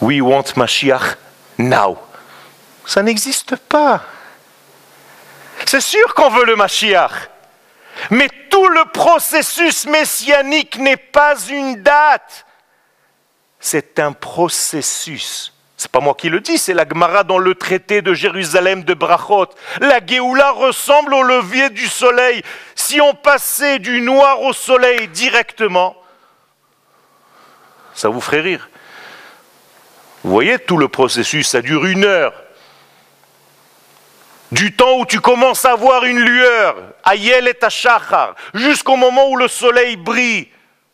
We 0.00 0.20
want 0.20 0.44
Mashiach 0.56 1.16
now. 1.58 1.98
Ça 2.86 3.02
n'existe 3.02 3.56
pas. 3.56 4.02
C'est 5.66 5.80
sûr 5.80 6.14
qu'on 6.14 6.30
veut 6.30 6.44
le 6.44 6.56
Mashiach. 6.56 7.28
Mais 8.10 8.28
tout 8.50 8.68
le 8.68 8.84
processus 8.86 9.86
messianique 9.86 10.78
n'est 10.78 10.96
pas 10.96 11.34
une 11.48 11.82
date, 11.82 12.46
c'est 13.60 13.98
un 13.98 14.12
processus. 14.12 15.52
C'est 15.76 15.90
pas 15.92 16.00
moi 16.00 16.14
qui 16.14 16.28
le 16.28 16.40
dis, 16.40 16.58
c'est 16.58 16.74
la 16.74 16.88
Gemara 16.88 17.22
dans 17.22 17.38
le 17.38 17.54
traité 17.54 18.02
de 18.02 18.12
Jérusalem 18.12 18.82
de 18.82 18.94
Brachot. 18.94 19.46
La 19.80 20.04
Géoula 20.04 20.50
ressemble 20.50 21.14
au 21.14 21.22
levier 21.22 21.70
du 21.70 21.86
soleil. 21.86 22.42
Si 22.74 23.00
on 23.00 23.14
passait 23.14 23.78
du 23.78 24.00
noir 24.00 24.42
au 24.42 24.52
soleil 24.52 25.06
directement, 25.06 25.96
ça 27.94 28.08
vous 28.08 28.20
ferait 28.20 28.40
rire. 28.40 28.68
Vous 30.24 30.32
voyez 30.32 30.58
tout 30.58 30.78
le 30.78 30.88
processus, 30.88 31.48
ça 31.48 31.62
dure 31.62 31.86
une 31.86 32.04
heure. 32.04 32.34
Du 34.50 34.74
temps 34.74 34.98
où 34.98 35.04
tu 35.04 35.20
commences 35.20 35.64
à 35.64 35.74
voir 35.74 36.04
une 36.04 36.20
lueur, 36.20 36.76
Ayel 37.04 37.48
et 37.48 37.54
Tachachar, 37.54 38.34
jusqu'au 38.54 38.96
moment 38.96 39.28
où 39.28 39.36
le 39.36 39.48
soleil 39.48 39.96
brille, 39.96 40.48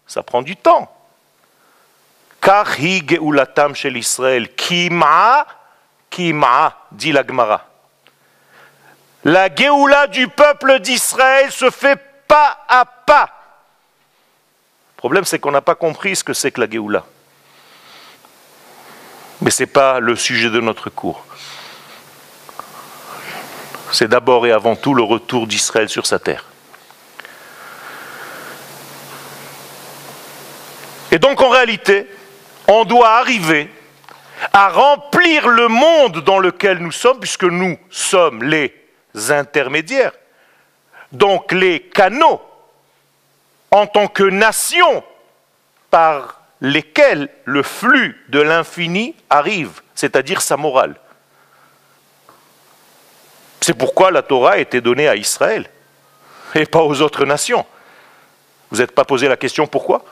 ça 0.06 0.22
prend 0.22 0.42
du 0.42 0.56
temps. 0.56 0.90
Car 2.40 2.78
ulatam 2.78 3.74
chez 3.74 3.90
l'Israël, 3.90 4.54
kima, 4.54 5.46
kima, 6.10 6.76
dit 6.92 7.12
la 7.12 7.26
Gemara. 7.26 7.66
La 9.24 9.54
Géoula 9.54 10.06
du 10.08 10.28
peuple 10.28 10.80
d'Israël 10.80 11.50
se 11.50 11.70
fait 11.70 11.98
pas 12.28 12.64
à 12.68 12.84
pas. 12.84 13.30
Le 14.96 14.98
problème, 14.98 15.24
c'est 15.24 15.38
qu'on 15.38 15.52
n'a 15.52 15.62
pas 15.62 15.74
compris 15.74 16.16
ce 16.16 16.24
que 16.24 16.34
c'est 16.34 16.50
que 16.50 16.60
la 16.60 16.68
Géoula. 16.68 17.04
Mais 19.40 19.50
ce 19.50 19.62
n'est 19.62 19.68
pas 19.68 20.00
le 20.00 20.14
sujet 20.14 20.50
de 20.50 20.60
notre 20.60 20.90
cours. 20.90 21.24
C'est 23.94 24.08
d'abord 24.08 24.44
et 24.44 24.50
avant 24.50 24.74
tout 24.74 24.92
le 24.92 25.04
retour 25.04 25.46
d'Israël 25.46 25.88
sur 25.88 26.04
sa 26.04 26.18
terre. 26.18 26.46
Et 31.12 31.20
donc 31.20 31.40
en 31.40 31.48
réalité, 31.48 32.08
on 32.66 32.84
doit 32.84 33.10
arriver 33.10 33.70
à 34.52 34.68
remplir 34.68 35.46
le 35.46 35.68
monde 35.68 36.24
dans 36.24 36.40
lequel 36.40 36.78
nous 36.78 36.90
sommes, 36.90 37.20
puisque 37.20 37.44
nous 37.44 37.78
sommes 37.88 38.42
les 38.42 38.74
intermédiaires, 39.28 40.10
donc 41.12 41.52
les 41.52 41.78
canaux 41.78 42.42
en 43.70 43.86
tant 43.86 44.08
que 44.08 44.24
nation 44.24 45.04
par 45.92 46.40
lesquels 46.60 47.28
le 47.44 47.62
flux 47.62 48.20
de 48.30 48.40
l'infini 48.40 49.14
arrive, 49.30 49.82
c'est-à-dire 49.94 50.42
sa 50.42 50.56
morale. 50.56 50.96
C'est 53.64 53.72
pourquoi 53.72 54.10
la 54.10 54.20
Torah 54.20 54.50
a 54.50 54.58
été 54.58 54.82
donnée 54.82 55.08
à 55.08 55.16
Israël 55.16 55.70
et 56.54 56.66
pas 56.66 56.82
aux 56.82 57.00
autres 57.00 57.24
nations. 57.24 57.64
Vous 58.70 58.76
n'êtes 58.76 58.92
pas 58.92 59.06
posé 59.06 59.26
la 59.26 59.38
question 59.38 59.66
pourquoi? 59.66 60.04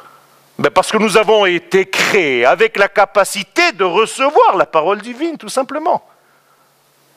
Ben 0.58 0.70
Parce 0.70 0.90
que 0.90 0.96
nous 0.96 1.18
avons 1.18 1.44
été 1.44 1.84
créés 1.84 2.46
avec 2.46 2.78
la 2.78 2.88
capacité 2.88 3.72
de 3.72 3.84
recevoir 3.84 4.56
la 4.56 4.64
parole 4.64 5.02
divine, 5.02 5.36
tout 5.36 5.50
simplement. 5.50 6.02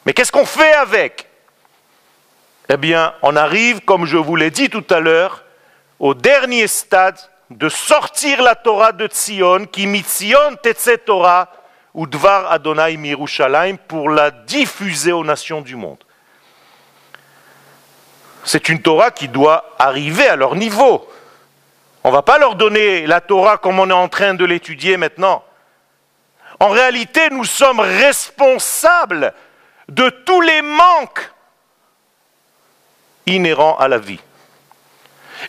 Mais 0.05 0.11
qu'est-ce 0.11 0.33
qu'on 0.33 0.45
fait 0.45 0.73
avec? 0.73 1.25
Eh 2.67 2.75
bien, 2.75 3.13
on 3.21 3.37
arrive, 3.37 3.79
comme 3.85 4.05
je 4.05 4.17
vous 4.17 4.35
l'ai 4.35 4.51
dit 4.51 4.69
tout 4.69 4.83
à 4.89 4.99
l'heure, 4.99 5.45
au 5.99 6.13
dernier 6.13 6.67
stade 6.67 7.17
de 7.49 7.69
sortir 7.69 8.41
la 8.41 8.55
Torah 8.55 8.91
de 8.91 9.07
Tzion, 9.07 9.67
qui 9.67 9.87
mitzion 9.87 10.57
tetse 10.61 10.99
Torah, 11.05 11.49
ou 11.93 12.05
dvar 12.05 12.51
Adonai 12.51 12.97
Mirushalayim, 12.97 13.77
pour 13.77 14.09
la 14.09 14.31
diffuser 14.31 15.13
aux 15.13 15.23
nations 15.23 15.61
du 15.61 15.77
monde. 15.77 16.04
C'est 18.45 18.69
une 18.69 18.81
Torah 18.81 19.09
qui 19.09 19.27
doit 19.27 19.75
arriver 19.79 20.27
à 20.27 20.35
leur 20.35 20.55
niveau. 20.55 21.09
On 22.03 22.09
ne 22.09 22.13
va 22.13 22.21
pas 22.21 22.37
leur 22.37 22.55
donner 22.55 23.07
la 23.07 23.19
Torah 23.19 23.57
comme 23.57 23.79
on 23.79 23.89
est 23.89 23.93
en 23.93 24.07
train 24.07 24.35
de 24.35 24.45
l'étudier 24.45 24.95
maintenant. 24.97 25.43
En 26.59 26.69
réalité, 26.69 27.29
nous 27.31 27.43
sommes 27.43 27.79
responsables 27.79 29.33
de 29.89 30.09
tous 30.09 30.41
les 30.41 30.61
manques 30.61 31.31
inhérents 33.25 33.77
à 33.77 33.87
la 33.87 33.97
vie. 33.97 34.19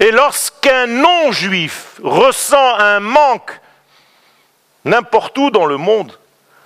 Et 0.01 0.11
lorsqu'un 0.11 0.87
non-juif 0.87 2.01
ressent 2.03 2.77
un 2.79 3.01
manque 3.01 3.61
n'importe 4.87 5.37
où 5.37 5.51
dans 5.51 5.67
le 5.67 5.77
monde, 5.77 6.19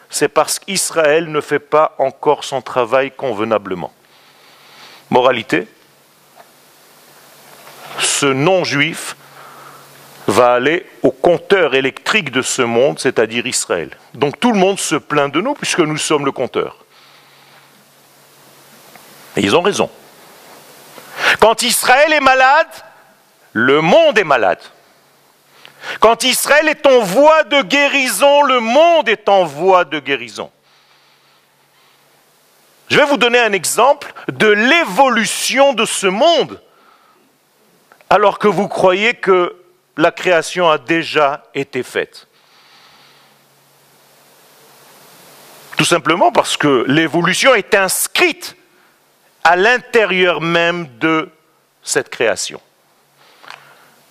c'est 0.08 0.28
parce 0.28 0.60
qu'Israël 0.60 1.30
ne 1.30 1.40
fait 1.40 1.58
pas 1.58 1.94
encore 1.98 2.44
son 2.44 2.62
travail 2.62 3.10
convenablement. 3.10 3.92
Moralité, 5.10 5.66
ce 7.98 8.26
non-juif 8.26 9.16
va 10.26 10.52
aller 10.52 10.86
au 11.02 11.10
compteur 11.10 11.74
électrique 11.74 12.30
de 12.30 12.42
ce 12.42 12.62
monde, 12.62 12.98
c'est-à-dire 12.98 13.46
Israël. 13.46 13.90
Donc 14.14 14.38
tout 14.38 14.52
le 14.52 14.58
monde 14.58 14.78
se 14.78 14.94
plaint 14.94 15.32
de 15.32 15.40
nous 15.40 15.54
puisque 15.54 15.80
nous 15.80 15.96
sommes 15.96 16.24
le 16.24 16.32
compteur. 16.32 16.76
Et 19.36 19.40
ils 19.40 19.56
ont 19.56 19.62
raison. 19.62 19.90
Quand 21.40 21.62
Israël 21.62 22.12
est 22.12 22.20
malade, 22.20 22.68
le 23.52 23.80
monde 23.80 24.18
est 24.18 24.24
malade. 24.24 24.60
Quand 25.98 26.24
Israël 26.24 26.68
est 26.68 26.86
en 26.86 27.00
voie 27.00 27.44
de 27.44 27.62
guérison, 27.62 28.42
le 28.42 28.60
monde 28.60 29.08
est 29.08 29.28
en 29.28 29.44
voie 29.44 29.84
de 29.84 29.98
guérison. 29.98 30.50
Je 32.88 32.96
vais 32.96 33.04
vous 33.04 33.16
donner 33.16 33.38
un 33.38 33.52
exemple 33.52 34.12
de 34.28 34.48
l'évolution 34.48 35.72
de 35.72 35.84
ce 35.84 36.08
monde, 36.08 36.60
alors 38.10 38.40
que 38.40 38.48
vous 38.48 38.66
croyez 38.66 39.14
que 39.14 39.56
la 39.96 40.10
création 40.10 40.68
a 40.68 40.78
déjà 40.78 41.44
été 41.54 41.84
faite. 41.84 42.26
Tout 45.76 45.84
simplement 45.84 46.32
parce 46.32 46.56
que 46.56 46.84
l'évolution 46.88 47.54
est 47.54 47.74
inscrite 47.74 48.56
à 49.44 49.56
l'intérieur 49.56 50.40
même 50.40 50.98
de 50.98 51.30
cette 51.82 52.10
création. 52.10 52.60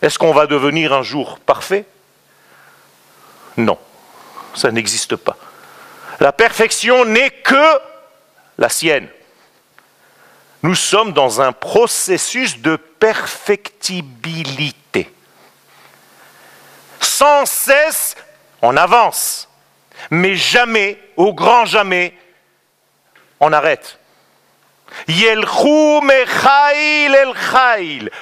Est-ce 0.02 0.18
qu'on 0.18 0.34
va 0.34 0.48
devenir 0.48 0.94
un 0.94 1.04
jour 1.04 1.40
parfait? 1.40 1.86
Non, 3.58 3.78
ça 4.56 4.72
n'existe 4.72 5.18
pas. 5.18 5.38
La 6.22 6.32
perfection 6.32 7.06
n'est 7.06 7.30
que 7.30 7.80
la 8.58 8.70
sienne. 8.70 9.10
Nous 10.64 10.76
sommes 10.76 11.14
dans 11.14 11.42
un 11.42 11.52
processus 11.52 12.60
de 12.60 12.78
perfectibilité. 13.00 15.12
Sans 17.00 17.46
cesse, 17.46 18.16
on 18.62 18.76
avance, 18.78 19.50
mais 20.12 20.36
jamais, 20.36 21.00
au 21.16 21.34
grand 21.34 21.66
jamais, 21.66 22.14
on 23.40 23.54
arrête. 23.54 23.98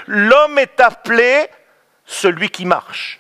L'homme 0.08 0.60
est 0.60 0.80
appelé 0.80 1.48
celui 2.06 2.50
qui 2.50 2.66
marche, 2.66 3.20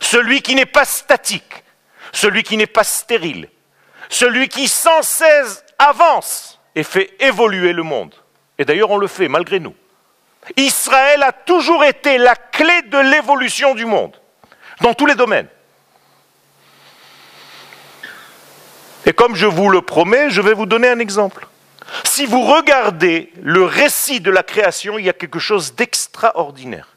celui 0.00 0.42
qui 0.42 0.54
n'est 0.54 0.66
pas 0.66 0.84
statique, 0.84 1.64
celui 2.12 2.42
qui 2.42 2.56
n'est 2.56 2.66
pas 2.66 2.84
stérile, 2.84 3.48
celui 4.08 4.48
qui 4.48 4.68
sans 4.68 5.02
cesse 5.02 5.64
avance 5.78 6.60
et 6.74 6.82
fait 6.82 7.14
évoluer 7.20 7.72
le 7.72 7.82
monde. 7.82 8.14
Et 8.58 8.64
d'ailleurs, 8.64 8.90
on 8.90 8.98
le 8.98 9.06
fait 9.06 9.28
malgré 9.28 9.60
nous. 9.60 9.74
Israël 10.56 11.22
a 11.22 11.32
toujours 11.32 11.84
été 11.84 12.18
la 12.18 12.36
clé 12.36 12.82
de 12.82 12.98
l'évolution 12.98 13.74
du 13.74 13.84
monde, 13.84 14.16
dans 14.80 14.94
tous 14.94 15.06
les 15.06 15.14
domaines. 15.14 15.48
Et 19.06 19.12
comme 19.12 19.34
je 19.34 19.46
vous 19.46 19.68
le 19.68 19.82
promets, 19.82 20.30
je 20.30 20.40
vais 20.40 20.54
vous 20.54 20.66
donner 20.66 20.88
un 20.88 20.98
exemple. 20.98 21.46
Si 22.04 22.26
vous 22.26 22.42
regardez 22.42 23.32
le 23.40 23.64
récit 23.64 24.20
de 24.20 24.30
la 24.30 24.42
création, 24.42 24.98
il 24.98 25.04
y 25.04 25.08
a 25.08 25.12
quelque 25.12 25.38
chose 25.38 25.74
d'extraordinaire. 25.74 26.88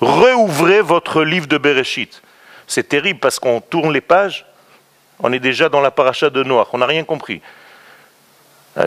Réouvrez 0.00 0.80
votre 0.80 1.22
livre 1.22 1.46
de 1.46 1.58
Bereshit. 1.58 2.22
C'est 2.66 2.88
terrible 2.88 3.20
parce 3.20 3.38
qu'on 3.38 3.60
tourne 3.60 3.92
les 3.92 4.00
pages, 4.00 4.46
on 5.20 5.32
est 5.32 5.38
déjà 5.38 5.68
dans 5.68 5.80
la 5.80 5.90
paracha 5.90 6.30
de 6.30 6.42
Noir, 6.42 6.68
on 6.72 6.78
n'a 6.78 6.86
rien 6.86 7.04
compris. 7.04 7.40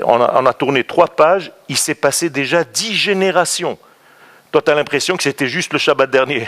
On 0.06 0.21
a, 0.21 0.41
on 0.41 0.45
a, 0.45 0.54
tourné 0.54 0.86
trois 0.86 1.08
pages, 1.08 1.51
il 1.67 1.77
s'est 1.77 1.95
passé 1.95 2.30
déjà 2.30 2.63
dix 2.63 2.95
générations. 2.95 3.77
Toi, 4.51 4.62
tu 4.62 4.71
as 4.71 4.75
l'impression 4.75 5.17
que 5.17 5.23
c'était 5.23 5.47
juste 5.47 5.73
le 5.73 5.80
Shabbat 5.80 6.10
dernier. 6.10 6.47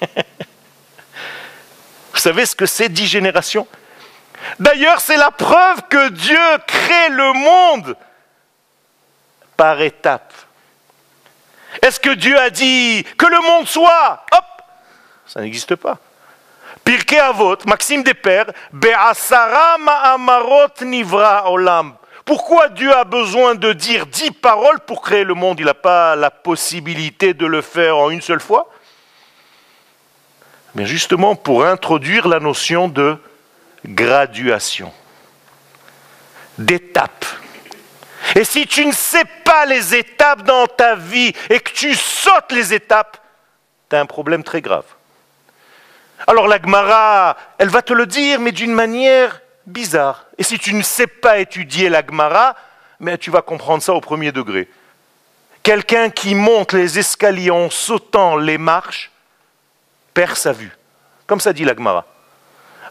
Vous 2.12 2.18
savez 2.18 2.46
ce 2.46 2.56
que 2.56 2.66
c'est 2.66 2.88
dix 2.88 3.06
générations? 3.06 3.66
D'ailleurs, 4.58 5.00
c'est 5.00 5.16
la 5.16 5.30
preuve 5.30 5.82
que 5.88 6.08
Dieu 6.10 6.38
crée 6.66 7.08
le 7.10 7.32
monde 7.34 7.96
par 9.56 9.80
étapes. 9.80 10.32
Est-ce 11.80 12.00
que 12.00 12.10
Dieu 12.10 12.38
a 12.38 12.50
dit 12.50 13.04
que 13.16 13.26
le 13.26 13.40
monde 13.40 13.66
soit 13.66 14.24
Hop 14.32 14.44
Ça 15.26 15.40
n'existe 15.40 15.76
pas. 15.76 15.98
Pirkei 16.84 17.20
Maxime 17.66 18.02
des 18.02 18.14
Pères, 18.14 18.50
Be'asara 18.72 19.78
ma'amarot 19.78 20.82
nivra 20.82 21.50
olam. 21.50 21.94
Pourquoi 22.24 22.68
Dieu 22.68 22.92
a 22.94 23.04
besoin 23.04 23.54
de 23.54 23.72
dire 23.72 24.06
dix 24.06 24.30
paroles 24.30 24.80
pour 24.80 25.02
créer 25.02 25.24
le 25.24 25.34
monde? 25.34 25.58
Il 25.58 25.66
n'a 25.66 25.74
pas 25.74 26.14
la 26.14 26.30
possibilité 26.30 27.34
de 27.34 27.46
le 27.46 27.62
faire 27.62 27.96
en 27.96 28.10
une 28.10 28.22
seule 28.22 28.40
fois 28.40 28.70
Mais 30.74 30.86
justement 30.86 31.34
pour 31.34 31.64
introduire 31.64 32.28
la 32.28 32.38
notion 32.38 32.88
de 32.88 33.16
graduation, 33.84 34.92
d'étape. 36.58 37.26
Et 38.36 38.44
si 38.44 38.66
tu 38.66 38.86
ne 38.86 38.92
sais 38.92 39.24
pas 39.44 39.66
les 39.66 39.94
étapes 39.94 40.42
dans 40.42 40.66
ta 40.66 40.94
vie 40.94 41.32
et 41.50 41.60
que 41.60 41.72
tu 41.72 41.94
sautes 41.94 42.52
les 42.52 42.72
étapes, 42.72 43.18
tu 43.90 43.96
as 43.96 44.00
un 44.00 44.06
problème 44.06 44.44
très 44.44 44.62
grave. 44.62 44.84
Alors 46.26 46.46
la 46.46 46.62
Gemara, 46.62 47.36
elle 47.58 47.68
va 47.68 47.82
te 47.82 47.92
le 47.92 48.06
dire, 48.06 48.38
mais 48.38 48.52
d'une 48.52 48.72
manière 48.72 49.41
bizarre. 49.66 50.26
Et 50.38 50.42
si 50.42 50.58
tu 50.58 50.74
ne 50.74 50.82
sais 50.82 51.06
pas 51.06 51.38
étudier 51.38 51.88
la 51.88 52.04
Gemara, 52.06 52.56
mais 53.00 53.18
tu 53.18 53.30
vas 53.30 53.42
comprendre 53.42 53.82
ça 53.82 53.92
au 53.92 54.00
premier 54.00 54.32
degré. 54.32 54.68
Quelqu'un 55.62 56.10
qui 56.10 56.34
monte 56.34 56.72
les 56.72 56.98
escaliers 56.98 57.50
en 57.50 57.70
sautant 57.70 58.36
les 58.36 58.58
marches 58.58 59.10
perd 60.14 60.36
sa 60.36 60.52
vue. 60.52 60.72
Comme 61.26 61.40
ça 61.40 61.52
dit 61.52 61.64
la 61.64 61.74
Gemara. 61.74 62.06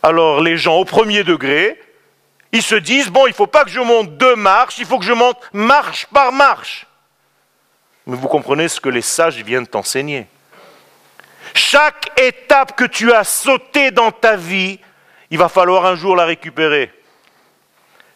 Alors 0.03 0.41
les 0.41 0.57
gens 0.57 0.77
au 0.77 0.85
premier 0.85 1.23
degré, 1.23 1.79
ils 2.51 2.63
se 2.63 2.75
disent, 2.75 3.09
bon, 3.09 3.27
il 3.27 3.31
ne 3.31 3.35
faut 3.35 3.47
pas 3.47 3.63
que 3.63 3.69
je 3.69 3.79
monte 3.79 4.17
deux 4.17 4.35
marches, 4.35 4.77
il 4.77 4.85
faut 4.85 4.99
que 4.99 5.05
je 5.05 5.13
monte 5.13 5.37
marche 5.53 6.05
par 6.07 6.31
marche. 6.31 6.85
Mais 8.05 8.17
vous 8.17 8.27
comprenez 8.27 8.67
ce 8.67 8.81
que 8.81 8.89
les 8.89 9.01
sages 9.01 9.41
viennent 9.43 9.67
t'enseigner. 9.67 10.27
Chaque 11.53 12.19
étape 12.19 12.75
que 12.75 12.85
tu 12.85 13.13
as 13.13 13.23
sautée 13.23 13.91
dans 13.91 14.11
ta 14.11 14.35
vie, 14.35 14.79
il 15.31 15.37
va 15.37 15.49
falloir 15.49 15.85
un 15.85 15.95
jour 15.95 16.15
la 16.15 16.25
récupérer. 16.25 16.91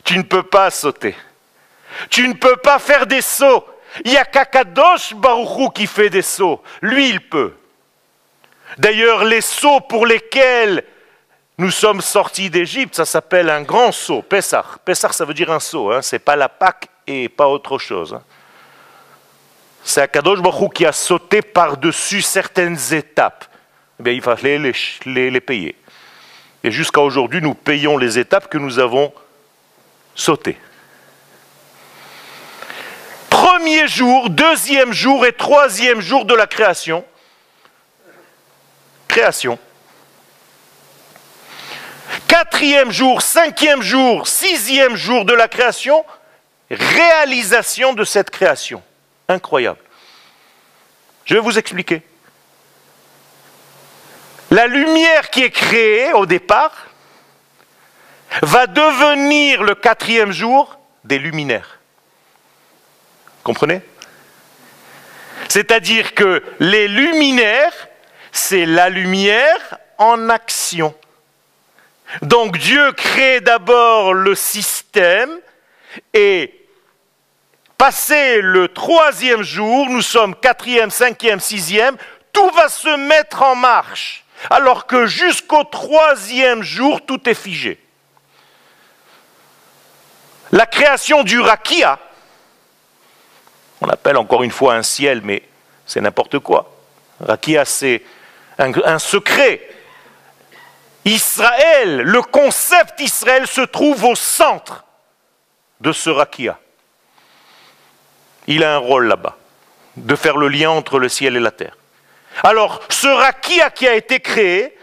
Tu 0.03 0.18
ne 0.18 0.24
peux 0.24 0.43
pas 0.43 0.70
sauter. 0.70 1.16
Tu 2.09 2.28
ne 2.28 2.34
peux 2.34 2.57
pas 2.57 2.78
faire 2.78 3.07
des 3.07 3.22
sauts. 3.22 3.66
Il 4.03 4.11
y 4.11 4.18
a 4.18 4.26
Kakadosh 4.26 5.16
Baruchou 5.16 5.70
qui 5.70 5.88
fait 5.88 6.09
des 6.09 6.22
sauts. 6.22 6.61
Lui, 6.82 7.09
il 7.09 7.22
peut. 7.22 7.53
D'ailleurs, 8.78 9.24
les 9.24 9.39
sauts 9.39 9.80
pour 9.80 10.05
lesquels 10.05 10.84
nous 11.57 11.72
sommes 11.72 12.01
sortis 12.01 12.49
d'Égypte, 12.49 12.95
ça 12.95 13.05
s'appelle 13.05 13.49
un 13.49 13.61
grand 13.61 13.93
saut, 13.93 14.22
Pessah. 14.22 14.66
Pessah, 14.84 15.13
ça 15.13 15.24
veut 15.24 15.34
dire 15.34 15.49
un 15.51 15.61
saut, 15.61 15.91
hein. 15.91 16.01
ce 16.01 16.16
n'est 16.16 16.20
pas 16.20 16.36
la 16.36 16.49
Pâque 16.49 16.89
et 17.07 17.30
pas 17.30 17.47
autre 17.47 17.78
chose. 17.78 18.13
Hein. 18.13 18.24
C'est 19.82 20.01
Akadosh 20.01 20.41
Baruch 20.41 20.74
qui 20.74 20.86
a 20.86 20.91
sauté 20.91 21.41
par-dessus 21.41 22.22
certaines 22.22 22.78
étapes. 22.91 23.45
Eh 24.05 24.13
il 24.13 24.22
fallait 24.22 24.57
les, 24.57 25.32
les 25.32 25.41
payer. 25.41 25.78
Et 26.66 26.72
jusqu'à 26.72 27.01
aujourd'hui, 27.01 27.43
nous 27.43 27.53
payons 27.53 27.95
les 27.95 28.18
étapes 28.18 28.49
que 28.49 28.57
nous 28.57 28.80
avons 28.80 29.13
sautées. 30.16 30.57
Premier 33.30 33.88
jour, 33.88 34.32
deuxième 34.32 34.91
jour 34.91 35.28
et 35.28 35.34
troisième 35.34 36.01
jour 36.01 36.26
de 36.26 36.34
la 36.34 36.47
création. 36.47 37.05
Création. 39.07 39.59
Quatrième 42.28 42.89
jour, 42.89 43.22
cinquième 43.22 43.84
jour, 43.84 44.28
sixième 44.28 44.95
jour 44.95 45.24
de 45.24 45.34
la 45.34 45.47
création, 45.47 46.03
réalisation 46.72 47.93
de 47.93 48.03
cette 48.03 48.32
création. 48.32 48.82
Incroyable. 49.28 49.78
Je 51.26 51.36
vais 51.36 51.41
vous 51.41 51.59
expliquer. 51.59 52.01
La 54.56 54.68
lumière 54.68 55.32
qui 55.32 55.43
est 55.43 55.51
créée 55.51 56.14
au 56.14 56.26
départ 56.26 56.88
va 58.41 58.68
devenir 58.68 59.64
le 59.64 59.76
quatrième 59.76 60.32
jour 60.32 60.80
des 61.03 61.20
luminaires. 61.20 61.80
Comprenez? 63.43 63.82
C'est-à-dire 65.49 66.14
que 66.14 66.41
les 66.62 66.88
luminaires, 66.88 67.89
c'est 68.32 68.66
la 68.66 68.89
lumière 68.89 69.78
en 69.97 70.30
action. 70.30 70.95
Donc 72.22 72.58
Dieu 72.58 72.93
crée 72.93 73.41
d'abord 73.41 74.14
le 74.14 74.36
système 74.36 75.38
et 76.14 76.66
passé 77.78 78.39
le 78.39 78.70
troisième 78.70 79.43
jour, 79.43 79.89
nous 79.89 80.01
sommes 80.01 80.34
quatrième, 80.34 80.91
cinquième, 80.91 81.41
sixième, 81.41 81.97
tout 82.32 82.49
va 82.51 82.70
se 82.70 82.95
mettre 82.95 83.41
en 83.41 83.58
marche. 83.58 84.25
Alors 84.50 84.86
que 84.86 85.06
jusqu'au 85.06 85.64
troisième 85.64 86.62
jour, 86.62 87.06
tout 87.06 87.30
est 87.30 87.36
figé. 87.36 87.80
La 90.52 90.66
création 90.66 91.24
du 91.24 91.40
rakia, 91.40 92.00
on 93.82 93.88
appelle 93.90 94.18
encore 94.18 94.44
une 94.44 94.52
fois 94.52 94.76
un 94.76 94.84
ciel, 94.84 95.22
mais 95.24 95.44
c'est 95.86 96.02
n'importe 96.02 96.40
quoi. 96.40 96.72
Rakia, 97.20 97.66
c'est 97.66 98.04
un, 98.58 99.00
secret 99.00 99.70
Israël, 101.04 102.02
le 102.02 102.22
concept 102.22 103.00
Israël 103.00 103.48
se 103.48 103.62
trouve 103.62 104.06
au 104.06 104.16
centre 104.16 104.86
de 105.82 105.92
ce 105.92 106.10
rakia. 106.10 106.58
Il 108.48 108.64
a 108.64 108.76
un 108.76 108.78
rôle 108.78 109.08
là-bas, 109.08 109.38
de 109.98 110.16
faire 110.16 110.38
le 110.38 110.48
lien 110.48 110.70
entre 110.70 111.00
le 111.00 111.10
ciel 111.10 111.36
et 111.36 111.40
la 111.40 111.52
terre. 111.52 111.76
Alors, 112.44 112.82
ce 112.90 113.08
rakia 113.08 113.70
qui 113.70 113.88
a 113.88 113.96
été 113.96 114.20
créé, 114.20 114.78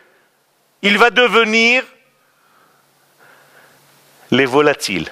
il 0.83 0.99
va 0.99 1.11
devenir 1.11 1.85
les 4.31 4.47
volatiles. 4.47 5.11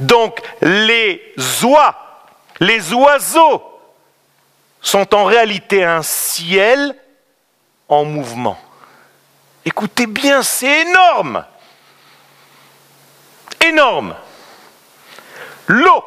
Donc, 0.00 0.40
les 0.62 1.34
oies, 1.62 2.24
les 2.58 2.92
oiseaux 2.92 3.62
sont 4.80 5.14
en 5.14 5.24
réalité 5.24 5.84
un 5.84 6.02
ciel 6.02 6.96
en 7.88 8.04
mouvement. 8.04 8.58
Écoutez 9.64 10.06
bien, 10.06 10.42
c'est 10.42 10.82
énorme. 10.82 11.44
Énorme. 13.60 14.16
L'eau 15.66 16.04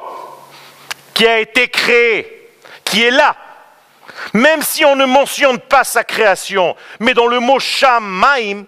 qui 1.14 1.28
a 1.28 1.39
été 1.39 1.68
créée, 1.68 2.51
qui 2.84 3.03
est 3.03 3.11
là, 3.11 3.36
même 4.34 4.61
si 4.61 4.86
on 4.86 4.95
ne 4.95 5.05
mentionne 5.05 5.59
pas 5.59 5.84
sa 5.84 6.03
création, 6.03 6.76
mais 6.99 7.14
dans 7.14 7.28
le 7.28 7.39
mot 7.39 7.59
Shamaim, 7.59 8.66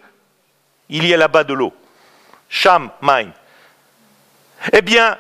il 0.90 1.06
y 1.06 1.14
a 1.14 1.18
là-bas 1.18 1.44
de 1.44 1.54
l'eau. 1.54 1.74
Shamaim. 2.50 3.32
Eh 4.72 4.82
bien, 4.82 5.18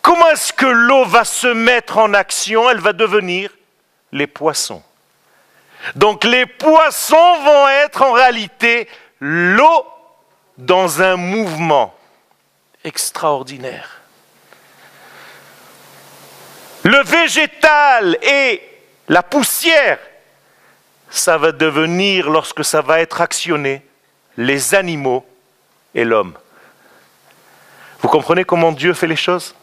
comment 0.00 0.28
est-ce 0.30 0.52
que 0.52 0.66
l'eau 0.66 1.04
va 1.04 1.24
se 1.24 1.46
mettre 1.46 1.98
en 1.98 2.14
action? 2.14 2.68
Elle 2.70 2.80
va 2.80 2.92
devenir 2.92 3.50
les 4.12 4.26
poissons. 4.26 4.82
Donc 5.96 6.24
les 6.24 6.46
poissons 6.46 7.42
vont 7.42 7.68
être 7.68 8.02
en 8.02 8.12
réalité 8.12 8.88
l'eau 9.20 9.86
dans 10.58 11.02
un 11.02 11.16
mouvement 11.16 11.94
extraordinaire. 12.84 14.00
Le 16.84 17.02
végétal 17.04 18.18
et 18.22 18.71
la 19.08 19.22
poussière, 19.22 19.98
ça 21.10 21.38
va 21.38 21.52
devenir, 21.52 22.30
lorsque 22.30 22.64
ça 22.64 22.80
va 22.80 23.00
être 23.00 23.20
actionné, 23.20 23.84
les 24.36 24.74
animaux 24.74 25.26
et 25.94 26.04
l'homme. 26.04 26.34
Vous 28.00 28.08
comprenez 28.08 28.44
comment 28.44 28.72
Dieu 28.72 28.94
fait 28.94 29.06
les 29.06 29.16
choses? 29.16 29.54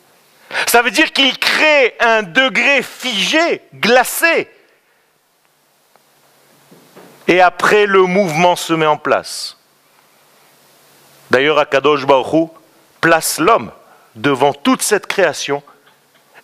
Ça 0.67 0.81
veut 0.81 0.91
dire 0.91 1.11
qu'il 1.11 1.37
crée 1.37 1.95
un 1.99 2.23
degré 2.23 2.81
figé, 2.81 3.61
glacé, 3.75 4.49
et 7.27 7.41
après 7.41 7.85
le 7.85 8.03
mouvement 8.03 8.55
se 8.55 8.73
met 8.73 8.87
en 8.87 8.97
place. 8.97 9.57
D'ailleurs, 11.29 11.59
Akadosh 11.59 12.05
Baruch 12.05 12.49
place 13.01 13.37
l'homme 13.37 13.71
devant 14.15 14.53
toute 14.53 14.81
cette 14.81 15.05
création 15.05 15.61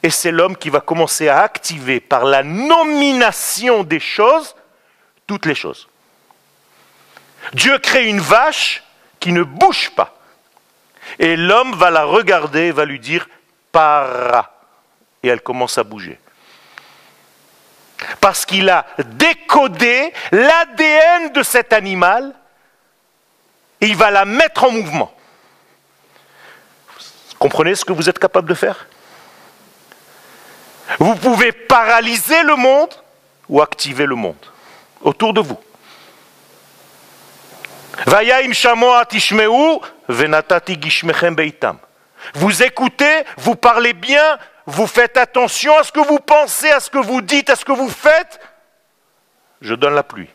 et 0.05 0.11
c'est 0.11 0.29
l'homme 0.29 0.55
qui 0.55 0.69
va 0.69 0.81
commencer 0.81 1.29
à 1.29 1.41
activer 1.41 1.99
par 1.99 2.25
la 2.25 2.43
nomination 2.43 3.83
des 3.83 3.99
choses 3.99 4.55
toutes 5.25 5.47
les 5.47 5.55
choses. 5.55 5.89
Dieu 7.53 7.79
crée 7.79 8.05
une 8.05 8.19
vache 8.19 8.83
qui 9.19 9.31
ne 9.31 9.41
bouge 9.41 9.89
pas. 9.95 10.15
Et 11.17 11.35
l'homme 11.35 11.73
va 11.73 11.89
la 11.89 12.03
regarder 12.03 12.71
va 12.71 12.85
lui 12.85 12.99
dire 12.99 13.27
para. 13.71 14.53
Et 15.23 15.27
elle 15.27 15.41
commence 15.41 15.79
à 15.79 15.83
bouger 15.83 16.19
parce 18.21 18.45
qu'il 18.45 18.69
a 18.69 18.85
décodé 18.99 20.13
l'ADN 20.31 21.31
de 21.33 21.41
cet 21.41 21.73
animal 21.73 22.35
et 23.81 23.87
il 23.87 23.95
va 23.95 24.11
la 24.11 24.25
mettre 24.25 24.65
en 24.65 24.71
mouvement. 24.71 25.17
Comprenez 27.39 27.73
ce 27.73 27.83
que 27.83 27.93
vous 27.93 28.07
êtes 28.07 28.19
capable 28.19 28.47
de 28.47 28.53
faire? 28.53 28.85
Vous 30.99 31.15
pouvez 31.15 31.51
paralyser 31.51 32.43
le 32.43 32.55
monde 32.55 32.93
ou 33.49 33.61
activer 33.61 34.05
le 34.05 34.15
monde 34.15 34.35
autour 35.01 35.33
de 35.33 35.41
vous. 35.41 35.59
Vous 42.33 42.63
écoutez, 42.63 43.23
vous 43.37 43.55
parlez 43.55 43.93
bien, 43.93 44.37
vous 44.65 44.87
faites 44.87 45.17
attention 45.17 45.77
à 45.77 45.83
ce 45.83 45.91
que 45.91 45.99
vous 45.99 46.19
pensez, 46.19 46.69
à 46.69 46.79
ce 46.79 46.89
que 46.89 46.97
vous 46.97 47.21
dites, 47.21 47.49
à 47.49 47.55
ce 47.55 47.65
que 47.65 47.71
vous 47.71 47.89
faites, 47.89 48.39
je 49.61 49.73
donne 49.73 49.95
la 49.95 50.03
pluie. 50.03 50.29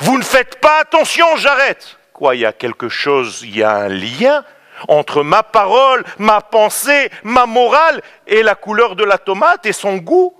Vous 0.00 0.18
ne 0.18 0.24
faites 0.24 0.60
pas 0.60 0.80
attention, 0.80 1.36
j'arrête. 1.36 1.98
Quoi, 2.12 2.36
il 2.36 2.40
y 2.40 2.46
a 2.46 2.52
quelque 2.52 2.88
chose, 2.88 3.42
il 3.42 3.56
y 3.56 3.62
a 3.62 3.74
un 3.74 3.88
lien 3.88 4.44
entre 4.88 5.22
ma 5.22 5.42
parole, 5.42 6.04
ma 6.18 6.40
pensée, 6.40 7.10
ma 7.22 7.46
morale 7.46 8.02
et 8.26 8.42
la 8.42 8.54
couleur 8.54 8.96
de 8.96 9.04
la 9.04 9.18
tomate 9.18 9.66
et 9.66 9.72
son 9.72 9.96
goût? 9.96 10.34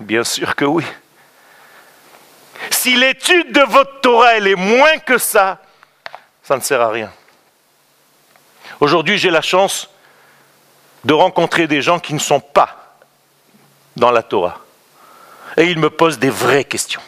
Bien 0.00 0.24
sûr 0.24 0.54
que 0.54 0.64
oui. 0.64 0.84
Si 2.70 2.94
l'étude 2.96 3.52
de 3.52 3.62
votre 3.62 4.00
Torah, 4.00 4.36
est 4.36 4.54
moins 4.54 4.98
que 4.98 5.18
ça, 5.18 5.58
ça 6.42 6.56
ne 6.56 6.60
sert 6.60 6.80
à 6.80 6.88
rien. 6.88 7.12
Aujourd'hui, 8.80 9.18
j'ai 9.18 9.30
la 9.30 9.42
chance 9.42 9.90
de 11.04 11.12
rencontrer 11.12 11.66
des 11.66 11.82
gens 11.82 11.98
qui 11.98 12.14
ne 12.14 12.18
sont 12.18 12.40
pas 12.40 12.96
dans 13.96 14.10
la 14.10 14.22
Torah. 14.22 14.60
Et 15.56 15.64
ils 15.64 15.78
me 15.78 15.90
posent 15.90 16.18
des 16.18 16.30
vraies 16.30 16.64
questions. 16.64 17.02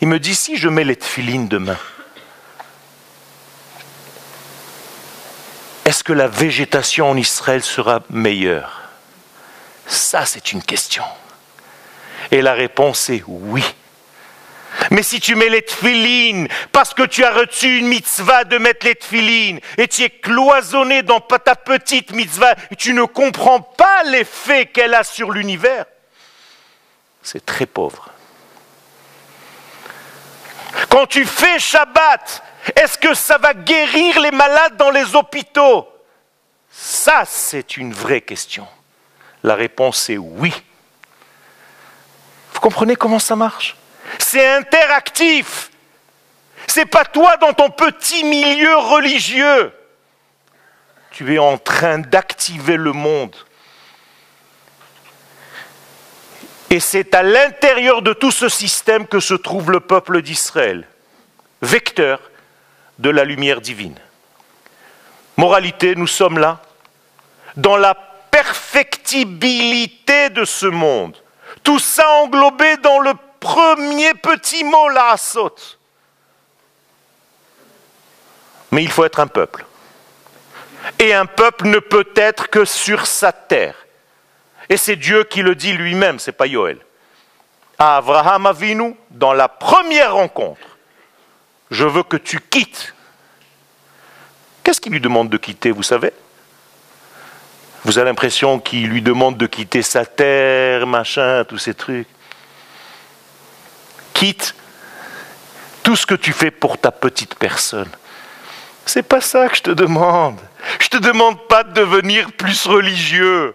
Il 0.00 0.08
me 0.08 0.18
dit, 0.18 0.34
si 0.34 0.56
je 0.56 0.68
mets 0.68 0.84
les 0.84 0.96
tefilines 0.96 1.48
demain, 1.48 1.76
est-ce 5.86 6.02
que 6.02 6.12
la 6.12 6.26
végétation 6.26 7.08
en 7.08 7.16
Israël 7.16 7.62
sera 7.62 8.00
meilleure? 8.10 8.82
Ça, 9.86 10.26
c'est 10.26 10.50
une 10.50 10.62
question. 10.62 11.04
Et 12.32 12.42
la 12.42 12.54
réponse 12.54 13.08
est 13.08 13.22
oui. 13.28 13.62
Mais 14.90 15.04
si 15.04 15.20
tu 15.20 15.36
mets 15.36 15.48
les 15.48 15.62
tfilines, 15.62 16.48
parce 16.72 16.92
que 16.92 17.04
tu 17.04 17.24
as 17.24 17.32
reçu 17.32 17.78
une 17.78 17.86
mitzvah 17.86 18.42
de 18.42 18.58
mettre 18.58 18.84
les 18.84 18.96
tfilines, 18.96 19.60
et 19.78 19.86
tu 19.86 20.02
es 20.02 20.10
cloisonné 20.10 21.04
dans 21.04 21.20
ta 21.20 21.54
petite 21.54 22.10
mitzvah, 22.10 22.56
et 22.72 22.76
tu 22.76 22.92
ne 22.92 23.04
comprends 23.04 23.60
pas 23.60 24.02
l'effet 24.06 24.66
qu'elle 24.66 24.92
a 24.92 25.04
sur 25.04 25.30
l'univers, 25.30 25.86
c'est 27.22 27.46
très 27.46 27.66
pauvre. 27.66 28.10
Quand 30.88 31.06
tu 31.06 31.24
fais 31.24 31.60
Shabbat, 31.60 32.42
est-ce 32.74 32.98
que 32.98 33.14
ça 33.14 33.38
va 33.38 33.54
guérir 33.54 34.20
les 34.20 34.30
malades 34.30 34.76
dans 34.76 34.90
les 34.90 35.14
hôpitaux? 35.14 35.88
Ça, 36.70 37.24
c'est 37.24 37.76
une 37.76 37.92
vraie 37.92 38.20
question. 38.20 38.66
La 39.42 39.54
réponse 39.54 40.10
est 40.10 40.18
oui. 40.18 40.52
Vous 42.52 42.60
comprenez 42.60 42.96
comment 42.96 43.18
ça 43.18 43.36
marche? 43.36 43.76
C'est 44.18 44.46
interactif. 44.46 45.70
C'est 46.66 46.86
pas 46.86 47.04
toi 47.04 47.36
dans 47.36 47.52
ton 47.52 47.70
petit 47.70 48.24
milieu 48.24 48.76
religieux. 48.76 49.72
Tu 51.10 51.34
es 51.34 51.38
en 51.38 51.58
train 51.58 51.98
d'activer 51.98 52.76
le 52.76 52.92
monde. 52.92 53.36
Et 56.68 56.80
c'est 56.80 57.14
à 57.14 57.22
l'intérieur 57.22 58.02
de 58.02 58.12
tout 58.12 58.32
ce 58.32 58.48
système 58.48 59.06
que 59.06 59.20
se 59.20 59.34
trouve 59.34 59.70
le 59.70 59.80
peuple 59.80 60.20
d'Israël, 60.20 60.88
vecteur 61.62 62.20
de 62.98 63.10
la 63.10 63.24
lumière 63.24 63.60
divine. 63.60 63.98
Moralité, 65.36 65.94
nous 65.94 66.06
sommes 66.06 66.38
là, 66.38 66.60
dans 67.56 67.76
la 67.76 67.94
perfectibilité 68.30 70.30
de 70.30 70.44
ce 70.44 70.66
monde. 70.66 71.16
Tout 71.62 71.78
ça 71.78 72.08
englobé 72.22 72.76
dans 72.78 73.00
le 73.00 73.12
premier 73.40 74.14
petit 74.14 74.64
mot, 74.64 74.88
la 74.88 75.10
asot. 75.10 75.54
Mais 78.70 78.82
il 78.82 78.90
faut 78.90 79.04
être 79.04 79.20
un 79.20 79.26
peuple. 79.26 79.64
Et 80.98 81.14
un 81.14 81.26
peuple 81.26 81.68
ne 81.68 81.78
peut 81.78 82.08
être 82.16 82.48
que 82.48 82.64
sur 82.64 83.06
sa 83.06 83.32
terre. 83.32 83.74
Et 84.68 84.76
c'est 84.76 84.96
Dieu 84.96 85.24
qui 85.24 85.42
le 85.42 85.54
dit 85.54 85.72
lui-même, 85.72 86.18
c'est 86.18 86.32
pas 86.32 86.46
Yoel. 86.46 86.78
À 87.78 87.98
Abraham 87.98 88.46
Avinu, 88.46 88.96
dans 89.10 89.32
la 89.32 89.48
première 89.48 90.14
rencontre, 90.14 90.75
je 91.70 91.84
veux 91.84 92.02
que 92.02 92.16
tu 92.16 92.40
quittes. 92.40 92.94
Qu'est-ce 94.62 94.80
qu'il 94.80 94.92
lui 94.92 95.00
demande 95.00 95.28
de 95.28 95.36
quitter, 95.36 95.70
vous 95.70 95.82
savez? 95.82 96.12
Vous 97.84 97.98
avez 97.98 98.10
l'impression 98.10 98.58
qu'il 98.58 98.88
lui 98.88 99.00
demande 99.00 99.36
de 99.36 99.46
quitter 99.46 99.82
sa 99.82 100.04
terre, 100.04 100.86
machin, 100.86 101.44
tous 101.44 101.58
ces 101.58 101.74
trucs. 101.74 102.08
Quitte 104.12 104.54
tout 105.84 105.94
ce 105.94 106.04
que 106.04 106.16
tu 106.16 106.32
fais 106.32 106.50
pour 106.50 106.78
ta 106.78 106.90
petite 106.90 107.36
personne. 107.36 107.90
C'est 108.86 109.04
pas 109.04 109.20
ça 109.20 109.48
que 109.48 109.56
je 109.56 109.62
te 109.62 109.70
demande. 109.70 110.40
Je 110.80 110.88
te 110.88 110.96
demande 110.96 111.46
pas 111.46 111.62
de 111.62 111.72
devenir 111.72 112.32
plus 112.32 112.66
religieux. 112.66 113.54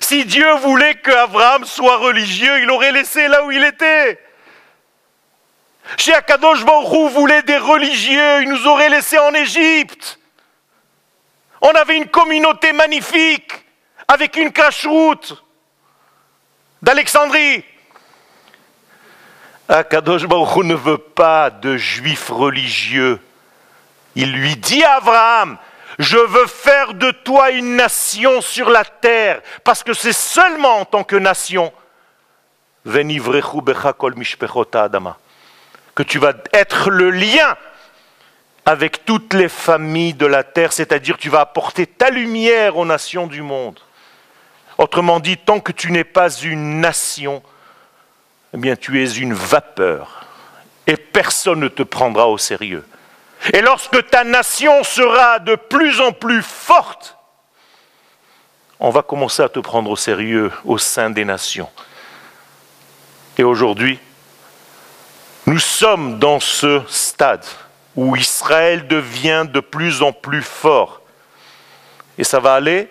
Si 0.00 0.24
Dieu 0.24 0.54
voulait 0.56 0.94
qu'Abraham 0.94 1.64
soit 1.64 1.98
religieux, 1.98 2.62
il 2.62 2.70
aurait 2.70 2.92
laissé 2.92 3.26
là 3.28 3.44
où 3.44 3.50
il 3.50 3.64
était. 3.64 4.20
Si 5.96 6.12
Akadosh 6.12 6.64
Baruch 6.64 7.12
voulait 7.12 7.42
des 7.42 7.58
religieux, 7.58 8.42
il 8.42 8.48
nous 8.48 8.66
aurait 8.66 8.88
laissés 8.88 9.18
en 9.18 9.32
Égypte. 9.34 10.18
On 11.60 11.70
avait 11.70 11.96
une 11.96 12.08
communauté 12.08 12.72
magnifique 12.72 13.64
avec 14.08 14.36
une 14.36 14.52
cache-route 14.52 15.42
d'Alexandrie. 16.80 17.64
Akadosh 19.68 20.26
Baruch 20.26 20.64
ne 20.64 20.74
veut 20.74 20.98
pas 20.98 21.50
de 21.50 21.76
juifs 21.76 22.30
religieux. 22.30 23.20
Il 24.14 24.32
lui 24.32 24.56
dit 24.56 24.82
à 24.84 24.96
Abraham, 24.96 25.56
je 25.98 26.18
veux 26.18 26.46
faire 26.46 26.94
de 26.94 27.10
toi 27.10 27.50
une 27.50 27.76
nation 27.76 28.40
sur 28.40 28.70
la 28.70 28.84
terre, 28.84 29.40
parce 29.64 29.82
que 29.82 29.92
c'est 29.94 30.12
seulement 30.12 30.80
en 30.80 30.84
tant 30.84 31.04
que 31.04 31.16
nation 31.16 31.72
que 35.94 36.02
tu 36.02 36.18
vas 36.18 36.32
être 36.52 36.90
le 36.90 37.10
lien 37.10 37.56
avec 38.64 39.04
toutes 39.04 39.34
les 39.34 39.48
familles 39.48 40.14
de 40.14 40.26
la 40.26 40.44
terre, 40.44 40.72
c'est-à-dire 40.72 41.18
tu 41.18 41.28
vas 41.28 41.40
apporter 41.40 41.86
ta 41.86 42.10
lumière 42.10 42.76
aux 42.76 42.86
nations 42.86 43.26
du 43.26 43.42
monde. 43.42 43.80
Autrement 44.78 45.20
dit, 45.20 45.36
tant 45.36 45.60
que 45.60 45.72
tu 45.72 45.90
n'es 45.90 46.04
pas 46.04 46.30
une 46.30 46.80
nation, 46.80 47.42
eh 48.54 48.58
bien 48.58 48.76
tu 48.76 49.02
es 49.02 49.10
une 49.12 49.34
vapeur 49.34 50.24
et 50.86 50.96
personne 50.96 51.60
ne 51.60 51.68
te 51.68 51.82
prendra 51.82 52.28
au 52.28 52.38
sérieux. 52.38 52.86
Et 53.52 53.60
lorsque 53.60 54.08
ta 54.10 54.24
nation 54.24 54.84
sera 54.84 55.38
de 55.40 55.56
plus 55.56 56.00
en 56.00 56.12
plus 56.12 56.42
forte, 56.42 57.16
on 58.78 58.90
va 58.90 59.02
commencer 59.02 59.42
à 59.42 59.48
te 59.48 59.58
prendre 59.58 59.90
au 59.90 59.96
sérieux 59.96 60.50
au 60.64 60.78
sein 60.78 61.10
des 61.10 61.24
nations. 61.24 61.70
Et 63.38 63.44
aujourd'hui, 63.44 63.98
nous 65.46 65.58
sommes 65.58 66.18
dans 66.18 66.40
ce 66.40 66.82
stade 66.88 67.44
où 67.96 68.16
Israël 68.16 68.86
devient 68.86 69.46
de 69.48 69.60
plus 69.60 70.02
en 70.02 70.12
plus 70.12 70.42
fort. 70.42 71.00
Et 72.16 72.24
ça 72.24 72.40
va 72.40 72.54
aller 72.54 72.88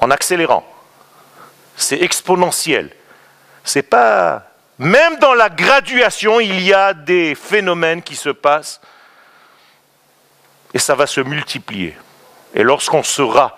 en 0.00 0.10
accélérant. 0.10 0.66
C'est 1.76 2.00
exponentiel. 2.00 2.90
C'est 3.64 3.82
pas 3.82 4.44
même 4.78 5.18
dans 5.18 5.34
la 5.34 5.50
graduation, 5.50 6.40
il 6.40 6.60
y 6.60 6.74
a 6.74 6.94
des 6.94 7.34
phénomènes 7.34 8.02
qui 8.02 8.16
se 8.16 8.30
passent 8.30 8.80
et 10.72 10.78
ça 10.78 10.96
va 10.96 11.06
se 11.06 11.20
multiplier. 11.20 11.96
Et 12.54 12.62
lorsqu'on 12.64 13.04
sera 13.04 13.56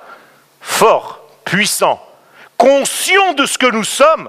fort, 0.61 1.27
puissant, 1.45 2.03
conscient 2.59 3.33
de 3.33 3.47
ce 3.47 3.57
que 3.57 3.67
nous 3.67 3.85
sommes, 3.85 4.29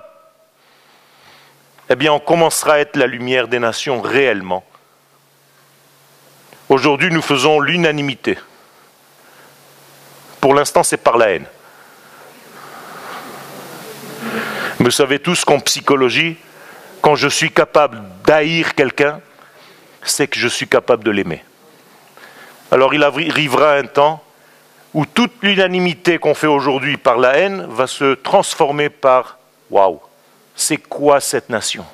eh 1.89 1.95
bien 1.95 2.11
on 2.13 2.19
commencera 2.19 2.73
à 2.73 2.79
être 2.79 2.95
la 2.95 3.07
lumière 3.07 3.47
des 3.47 3.59
nations 3.59 4.01
réellement. 4.01 4.63
Aujourd'hui, 6.69 7.09
nous 7.11 7.21
faisons 7.21 7.61
l'unanimité. 7.61 8.37
Pour 10.41 10.53
l'instant, 10.53 10.83
c'est 10.83 10.97
par 10.97 11.17
la 11.17 11.29
haine. 11.29 11.45
Vous 14.79 14.91
savez 14.91 15.19
tous 15.19 15.45
qu'en 15.45 15.59
psychologie, 15.59 16.37
quand 17.01 17.15
je 17.15 17.27
suis 17.27 17.51
capable 17.51 18.01
d'haïr 18.25 18.75
quelqu'un, 18.75 19.21
c'est 20.03 20.27
que 20.27 20.39
je 20.39 20.47
suis 20.47 20.67
capable 20.67 21.03
de 21.03 21.11
l'aimer. 21.11 21.43
Alors 22.71 22.93
il 22.93 23.03
arrivera 23.03 23.73
un 23.73 23.85
temps 23.85 24.23
où 24.93 25.05
toute 25.05 25.33
l'unanimité 25.41 26.17
qu'on 26.17 26.33
fait 26.33 26.47
aujourd'hui 26.47 26.97
par 26.97 27.17
la 27.17 27.37
haine 27.37 27.65
va 27.69 27.87
se 27.87 28.13
transformer 28.13 28.89
par 28.89 29.37
waouh, 29.69 30.01
c'est 30.57 30.77
quoi 30.77 31.21
cette 31.21 31.49
nation? 31.49 31.85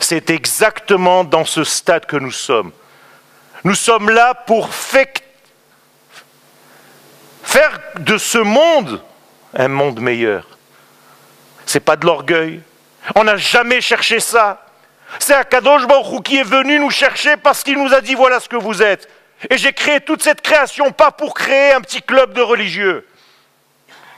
C'est 0.00 0.28
exactement 0.30 1.24
dans 1.24 1.46
ce 1.46 1.64
stade 1.64 2.04
que 2.04 2.16
nous 2.16 2.32
sommes. 2.32 2.72
Nous 3.64 3.74
sommes 3.74 4.10
là 4.10 4.34
pour 4.34 4.68
faire 4.74 5.12
de 7.98 8.18
ce 8.18 8.38
monde 8.38 9.02
un 9.54 9.68
monde 9.68 10.00
meilleur. 10.00 10.46
Ce 11.66 11.78
n'est 11.78 11.84
pas 11.84 11.96
de 11.96 12.04
l'orgueil. 12.04 12.60
On 13.14 13.24
n'a 13.24 13.36
jamais 13.36 13.80
cherché 13.80 14.20
ça. 14.20 14.66
C'est 15.18 15.34
Akadosh 15.34 15.86
Baruch 15.86 16.22
qui 16.24 16.38
est 16.38 16.44
venu 16.44 16.78
nous 16.80 16.90
chercher 16.90 17.36
parce 17.36 17.62
qu'il 17.62 17.78
nous 17.82 17.94
a 17.94 18.00
dit 18.00 18.14
voilà 18.14 18.40
ce 18.40 18.48
que 18.48 18.56
vous 18.56 18.82
êtes. 18.82 19.08
Et 19.48 19.56
j'ai 19.56 19.72
créé 19.72 20.00
toute 20.00 20.22
cette 20.22 20.40
création 20.40 20.90
pas 20.90 21.10
pour 21.10 21.34
créer 21.34 21.72
un 21.72 21.80
petit 21.80 22.02
club 22.02 22.32
de 22.32 22.40
religieux. 22.40 23.06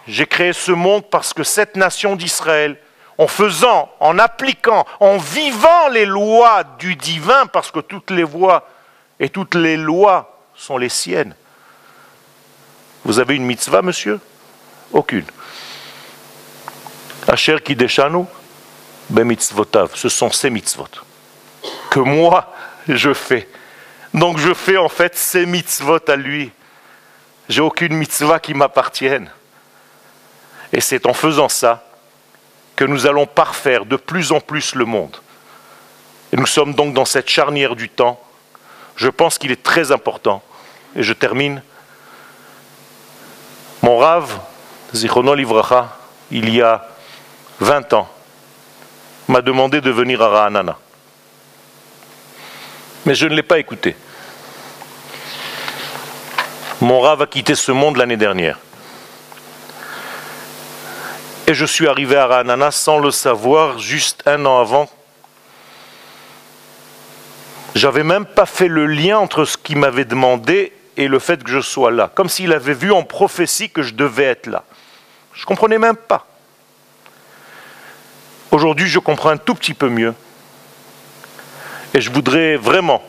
J'ai 0.09 0.27
créé 0.27 0.53
ce 0.53 0.73
monde 0.73 1.05
parce 1.11 1.33
que 1.33 1.45
cette 1.45 1.77
nation 1.77 2.17
d'Israël, 2.17 2.77
en 3.19 3.27
faisant, 3.27 3.91
en 4.01 4.19
appliquant, 4.19 4.87
en 5.01 5.19
vivant 5.19 5.89
les 5.91 6.07
lois 6.07 6.65
du 6.79 6.97
divin, 6.97 7.47
parce 7.47 7.71
que 7.71 7.81
toutes 7.81 8.11
les 8.11 8.25
voies 8.25 8.69
et 9.21 9.29
toutes 9.29 9.55
les 9.55 9.77
lois 9.77 10.41
sont 10.55 10.79
les 10.79 10.89
siennes. 10.89 11.35
Vous 13.05 13.19
avez 13.19 13.37
une 13.37 13.45
mitzvah, 13.45 13.83
monsieur? 13.83 14.21
Aucune. 14.93 15.27
Asher 17.29 17.59
Kideshanu, 17.61 18.25
ben 19.11 19.25
mitzvotav, 19.25 19.91
ce 19.95 20.09
sont 20.09 20.31
ces 20.31 20.51
mitzvot 20.51 20.89
que 21.93 22.01
moi 22.01 22.51
je 22.89 23.13
fais. 23.13 23.47
Donc 24.15 24.39
je 24.39 24.55
fais 24.55 24.79
en 24.79 24.89
fait 24.89 25.15
ces 25.15 25.45
mitzvot 25.45 25.99
à 26.09 26.17
lui. 26.17 26.51
J'ai 27.51 27.61
aucune 27.61 27.95
mitzvah 27.95 28.41
qui 28.41 28.55
m'appartienne. 28.55 29.31
Et 30.73 30.81
c'est 30.81 31.05
en 31.05 31.13
faisant 31.13 31.51
ça 31.51 31.85
que 32.77 32.85
nous 32.85 33.07
allons 33.07 33.27
parfaire 33.27 33.85
de 33.85 33.97
plus 33.97 34.33
en 34.33 34.41
plus 34.41 34.75
le 34.75 34.85
monde. 34.85 35.16
Et 36.33 36.37
nous 36.37 36.47
sommes 36.47 36.75
donc 36.75 36.95
dans 36.95 37.05
cette 37.05 37.29
charnière 37.29 37.77
du 37.77 37.89
temps. 37.89 38.20
Je 38.97 39.09
pense 39.09 39.39
qu'il 39.39 39.51
est 39.51 39.62
très 39.62 39.93
important, 39.93 40.43
et 40.97 41.03
je 41.03 41.12
termine. 41.12 41.62
Mon 43.83 43.99
rave, 43.99 44.39
Zichrono 44.95 45.35
Livracha, 45.35 45.97
il 46.31 46.55
y 46.55 46.62
a 46.62 46.87
20 47.61 47.93
ans, 47.95 48.09
m'a 49.29 49.43
demandé 49.43 49.81
de 49.81 49.91
venir 49.91 50.23
à 50.23 50.29
Ra'anana. 50.29 50.79
Mais 53.05 53.14
je 53.14 53.27
ne 53.27 53.35
l'ai 53.35 53.43
pas 53.43 53.59
écouté. 53.59 53.97
Mon 56.81 57.01
rave 57.01 57.23
a 57.23 57.27
quitté 57.27 57.55
ce 57.55 57.73
monde 57.73 57.97
l'année 57.97 58.16
dernière. 58.16 58.59
Je 61.55 61.66
suis 61.66 61.86
arrivé 61.86 62.16
à 62.16 62.26
Ra'anana 62.26 62.70
sans 62.70 62.98
le 62.98 63.11
savoir, 63.11 63.78
juste 63.78 64.22
un 64.26 64.46
an 64.46 64.61
avant. 64.61 64.88
J'avais 67.74 68.05
même 68.05 68.24
pas 68.24 68.46
fait 68.46 68.68
le 68.68 68.86
lien 68.86 69.18
entre 69.18 69.44
ce 69.44 69.59
qu'il 69.59 69.76
m'avait 69.76 70.07
demandé 70.07 70.72
et 70.96 71.09
le 71.09 71.18
fait 71.18 71.42
que 71.44 71.50
je 71.50 71.61
sois 71.61 71.90
là, 71.90 72.11
comme 72.14 72.28
s'il 72.28 72.53
avait 72.53 72.74
vu 72.74 72.90
en 72.90 73.03
prophétie 73.03 73.70
que 73.70 73.82
je 73.82 73.94
devais 73.94 74.24
être 74.24 74.46
là. 74.46 74.64
Je 75.34 75.42
ne 75.42 75.46
comprenais 75.46 75.78
même 75.78 75.96
pas. 75.96 76.26
Aujourd'hui, 78.50 78.88
je 78.88 78.98
comprends 78.98 79.30
un 79.30 79.36
tout 79.36 79.55
petit 79.55 79.74
peu 79.74 79.88
mieux. 79.88 80.14
Et 81.94 82.00
je 82.00 82.11
voudrais 82.11 82.57
vraiment 82.57 83.03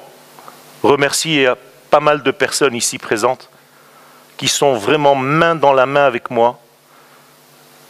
remercier 0.82 1.54
pas 1.90 2.02
mal 2.02 2.24
de 2.24 2.32
personnes 2.32 2.76
ici 2.76 2.98
présentes 2.98 3.50
qui 4.36 4.48
sont 4.48 4.76
vraiment 4.76 5.16
main 5.16 5.56
dans 5.56 5.74
la 5.74 5.86
main 5.86 6.06
avec 6.06 6.30
moi 6.30 6.60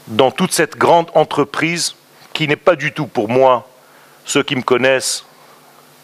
dans 0.07 0.31
toute 0.31 0.51
cette 0.51 0.77
grande 0.77 1.09
entreprise 1.13 1.95
qui 2.33 2.47
n'est 2.47 2.55
pas 2.55 2.75
du 2.75 2.91
tout 2.91 3.07
pour 3.07 3.29
moi. 3.29 3.69
Ceux 4.25 4.43
qui 4.43 4.55
me 4.55 4.61
connaissent 4.61 5.25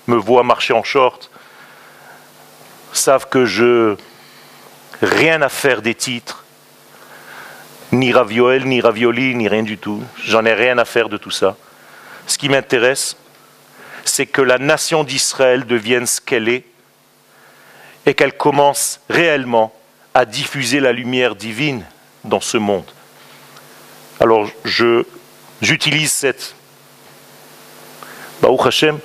me 0.07 0.15
voient 0.15 0.43
marcher 0.43 0.73
en 0.73 0.83
short, 0.83 1.29
savent 2.91 3.29
que 3.29 3.45
je 3.45 3.95
rien 5.01 5.41
à 5.41 5.49
faire 5.49 5.81
des 5.81 5.95
titres, 5.95 6.43
ni 7.91 8.11
ravioel, 8.11 8.65
ni 8.65 8.81
ravioli, 8.81 9.35
ni 9.35 9.47
rien 9.47 9.63
du 9.63 9.77
tout. 9.77 10.03
J'en 10.23 10.45
ai 10.45 10.53
rien 10.53 10.77
à 10.77 10.85
faire 10.85 11.09
de 11.09 11.17
tout 11.17 11.31
ça. 11.31 11.55
Ce 12.27 12.37
qui 12.37 12.49
m'intéresse, 12.49 13.15
c'est 14.05 14.25
que 14.25 14.41
la 14.41 14.57
nation 14.57 15.03
d'Israël 15.03 15.65
devienne 15.65 16.05
ce 16.05 16.21
qu'elle 16.21 16.49
est 16.49 16.65
et 18.05 18.13
qu'elle 18.13 18.35
commence 18.35 18.99
réellement 19.09 19.73
à 20.13 20.25
diffuser 20.25 20.79
la 20.79 20.91
lumière 20.91 21.35
divine 21.35 21.85
dans 22.23 22.41
ce 22.41 22.57
monde. 22.57 22.91
Alors 24.19 24.49
je, 24.65 25.03
j'utilise 25.61 26.11
cette 26.11 26.55
Baruch 28.41 28.65
Hashem. 28.65 28.99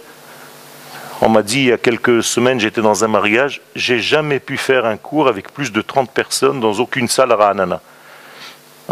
On 1.20 1.28
m'a 1.28 1.42
dit 1.42 1.60
il 1.60 1.66
y 1.66 1.72
a 1.72 1.78
quelques 1.78 2.22
semaines, 2.24 2.58
j'étais 2.58 2.82
dans 2.82 3.04
un 3.04 3.08
mariage, 3.08 3.60
j'ai 3.76 4.00
jamais 4.00 4.40
pu 4.40 4.56
faire 4.56 4.84
un 4.84 4.96
cours 4.96 5.28
avec 5.28 5.52
plus 5.52 5.70
de 5.70 5.80
30 5.80 6.10
personnes 6.10 6.60
dans 6.60 6.72
aucune 6.72 7.06
salle 7.06 7.30
à 7.30 7.36
Ra'anana. 7.36 7.80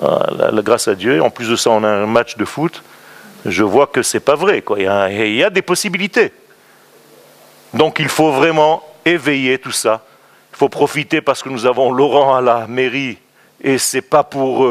Ah, 0.00 0.50
grâce 0.62 0.86
à 0.86 0.94
Dieu, 0.94 1.20
en 1.20 1.28
plus 1.28 1.48
de 1.48 1.56
ça, 1.56 1.70
on 1.70 1.82
a 1.82 1.88
un 1.88 2.06
match 2.06 2.36
de 2.36 2.44
foot. 2.44 2.82
Je 3.44 3.64
vois 3.64 3.88
que 3.88 4.02
c'est 4.02 4.20
pas 4.20 4.36
vrai. 4.36 4.62
Il, 4.76 4.82
y 4.84 4.86
a, 4.86 5.10
il 5.10 5.34
y 5.34 5.42
a 5.42 5.50
des 5.50 5.62
possibilités. 5.62 6.32
Donc 7.74 7.98
il 7.98 8.08
faut 8.08 8.30
vraiment 8.30 8.82
éveiller 9.04 9.58
tout 9.58 9.72
ça. 9.72 10.04
Il 10.52 10.56
faut 10.56 10.68
profiter 10.68 11.20
parce 11.20 11.42
que 11.42 11.48
nous 11.48 11.66
avons 11.66 11.90
Laurent 11.90 12.36
à 12.36 12.40
la 12.40 12.66
mairie 12.68 13.18
et 13.60 13.78
c'est 13.78 14.02
pas 14.02 14.22
pour 14.22 14.64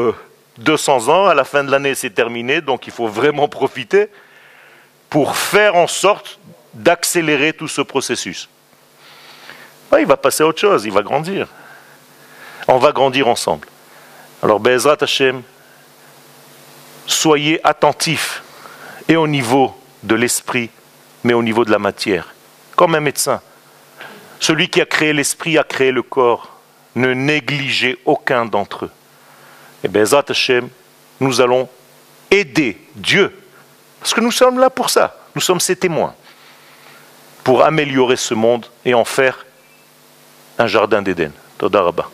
200 0.62 1.08
ans. 1.08 1.26
À 1.26 1.34
la 1.34 1.44
fin 1.44 1.64
de 1.64 1.70
l'année, 1.70 1.94
c'est 1.94 2.10
terminé. 2.10 2.60
Donc 2.60 2.86
il 2.86 2.92
faut 2.92 3.08
vraiment 3.08 3.48
profiter 3.48 4.08
pour 5.10 5.36
faire 5.36 5.76
en 5.76 5.86
sorte 5.86 6.38
d'accélérer 6.74 7.52
tout 7.52 7.68
ce 7.68 7.82
processus. 7.82 8.48
il 9.98 10.06
va 10.06 10.16
passer 10.16 10.42
à 10.42 10.46
autre 10.46 10.60
chose, 10.60 10.84
il 10.86 10.92
va 10.92 11.02
grandir. 11.02 11.48
On 12.66 12.78
va 12.78 12.92
grandir 12.92 13.28
ensemble. 13.28 13.68
Alors, 14.42 14.58
Bezrat 14.58 14.96
Hashem, 15.00 15.42
soyez 17.06 17.60
attentifs 17.64 18.42
et 19.08 19.16
au 19.16 19.26
niveau 19.26 19.78
de 20.02 20.14
l'esprit, 20.14 20.70
mais 21.24 21.34
au 21.34 21.42
niveau 21.42 21.64
de 21.64 21.70
la 21.70 21.78
matière. 21.78 22.34
Comme 22.74 22.94
un 22.94 23.00
médecin. 23.00 23.40
Celui 24.40 24.68
qui 24.68 24.80
a 24.80 24.86
créé 24.86 25.12
l'esprit 25.12 25.58
a 25.58 25.64
créé 25.64 25.92
le 25.92 26.02
corps. 26.02 26.56
Ne 26.94 27.12
négligez 27.12 27.98
aucun 28.04 28.46
d'entre 28.46 28.86
eux. 28.86 28.90
Et 29.84 29.88
Bezrat 29.88 30.24
Hashem, 30.28 30.68
nous 31.20 31.40
allons 31.40 31.68
aider 32.30 32.80
Dieu. 32.94 33.36
Parce 34.00 34.14
que 34.14 34.20
nous 34.20 34.32
sommes 34.32 34.58
là 34.58 34.70
pour 34.70 34.90
ça. 34.90 35.16
Nous 35.34 35.40
sommes 35.40 35.60
ses 35.60 35.76
témoins. 35.76 36.14
Pour 37.44 37.64
améliorer 37.64 38.16
ce 38.16 38.34
monde 38.34 38.66
et 38.84 38.94
en 38.94 39.04
faire 39.04 39.44
un 40.58 40.66
jardin 40.66 41.02
d'Éden. 41.02 41.32
Todarabah. 41.58 42.08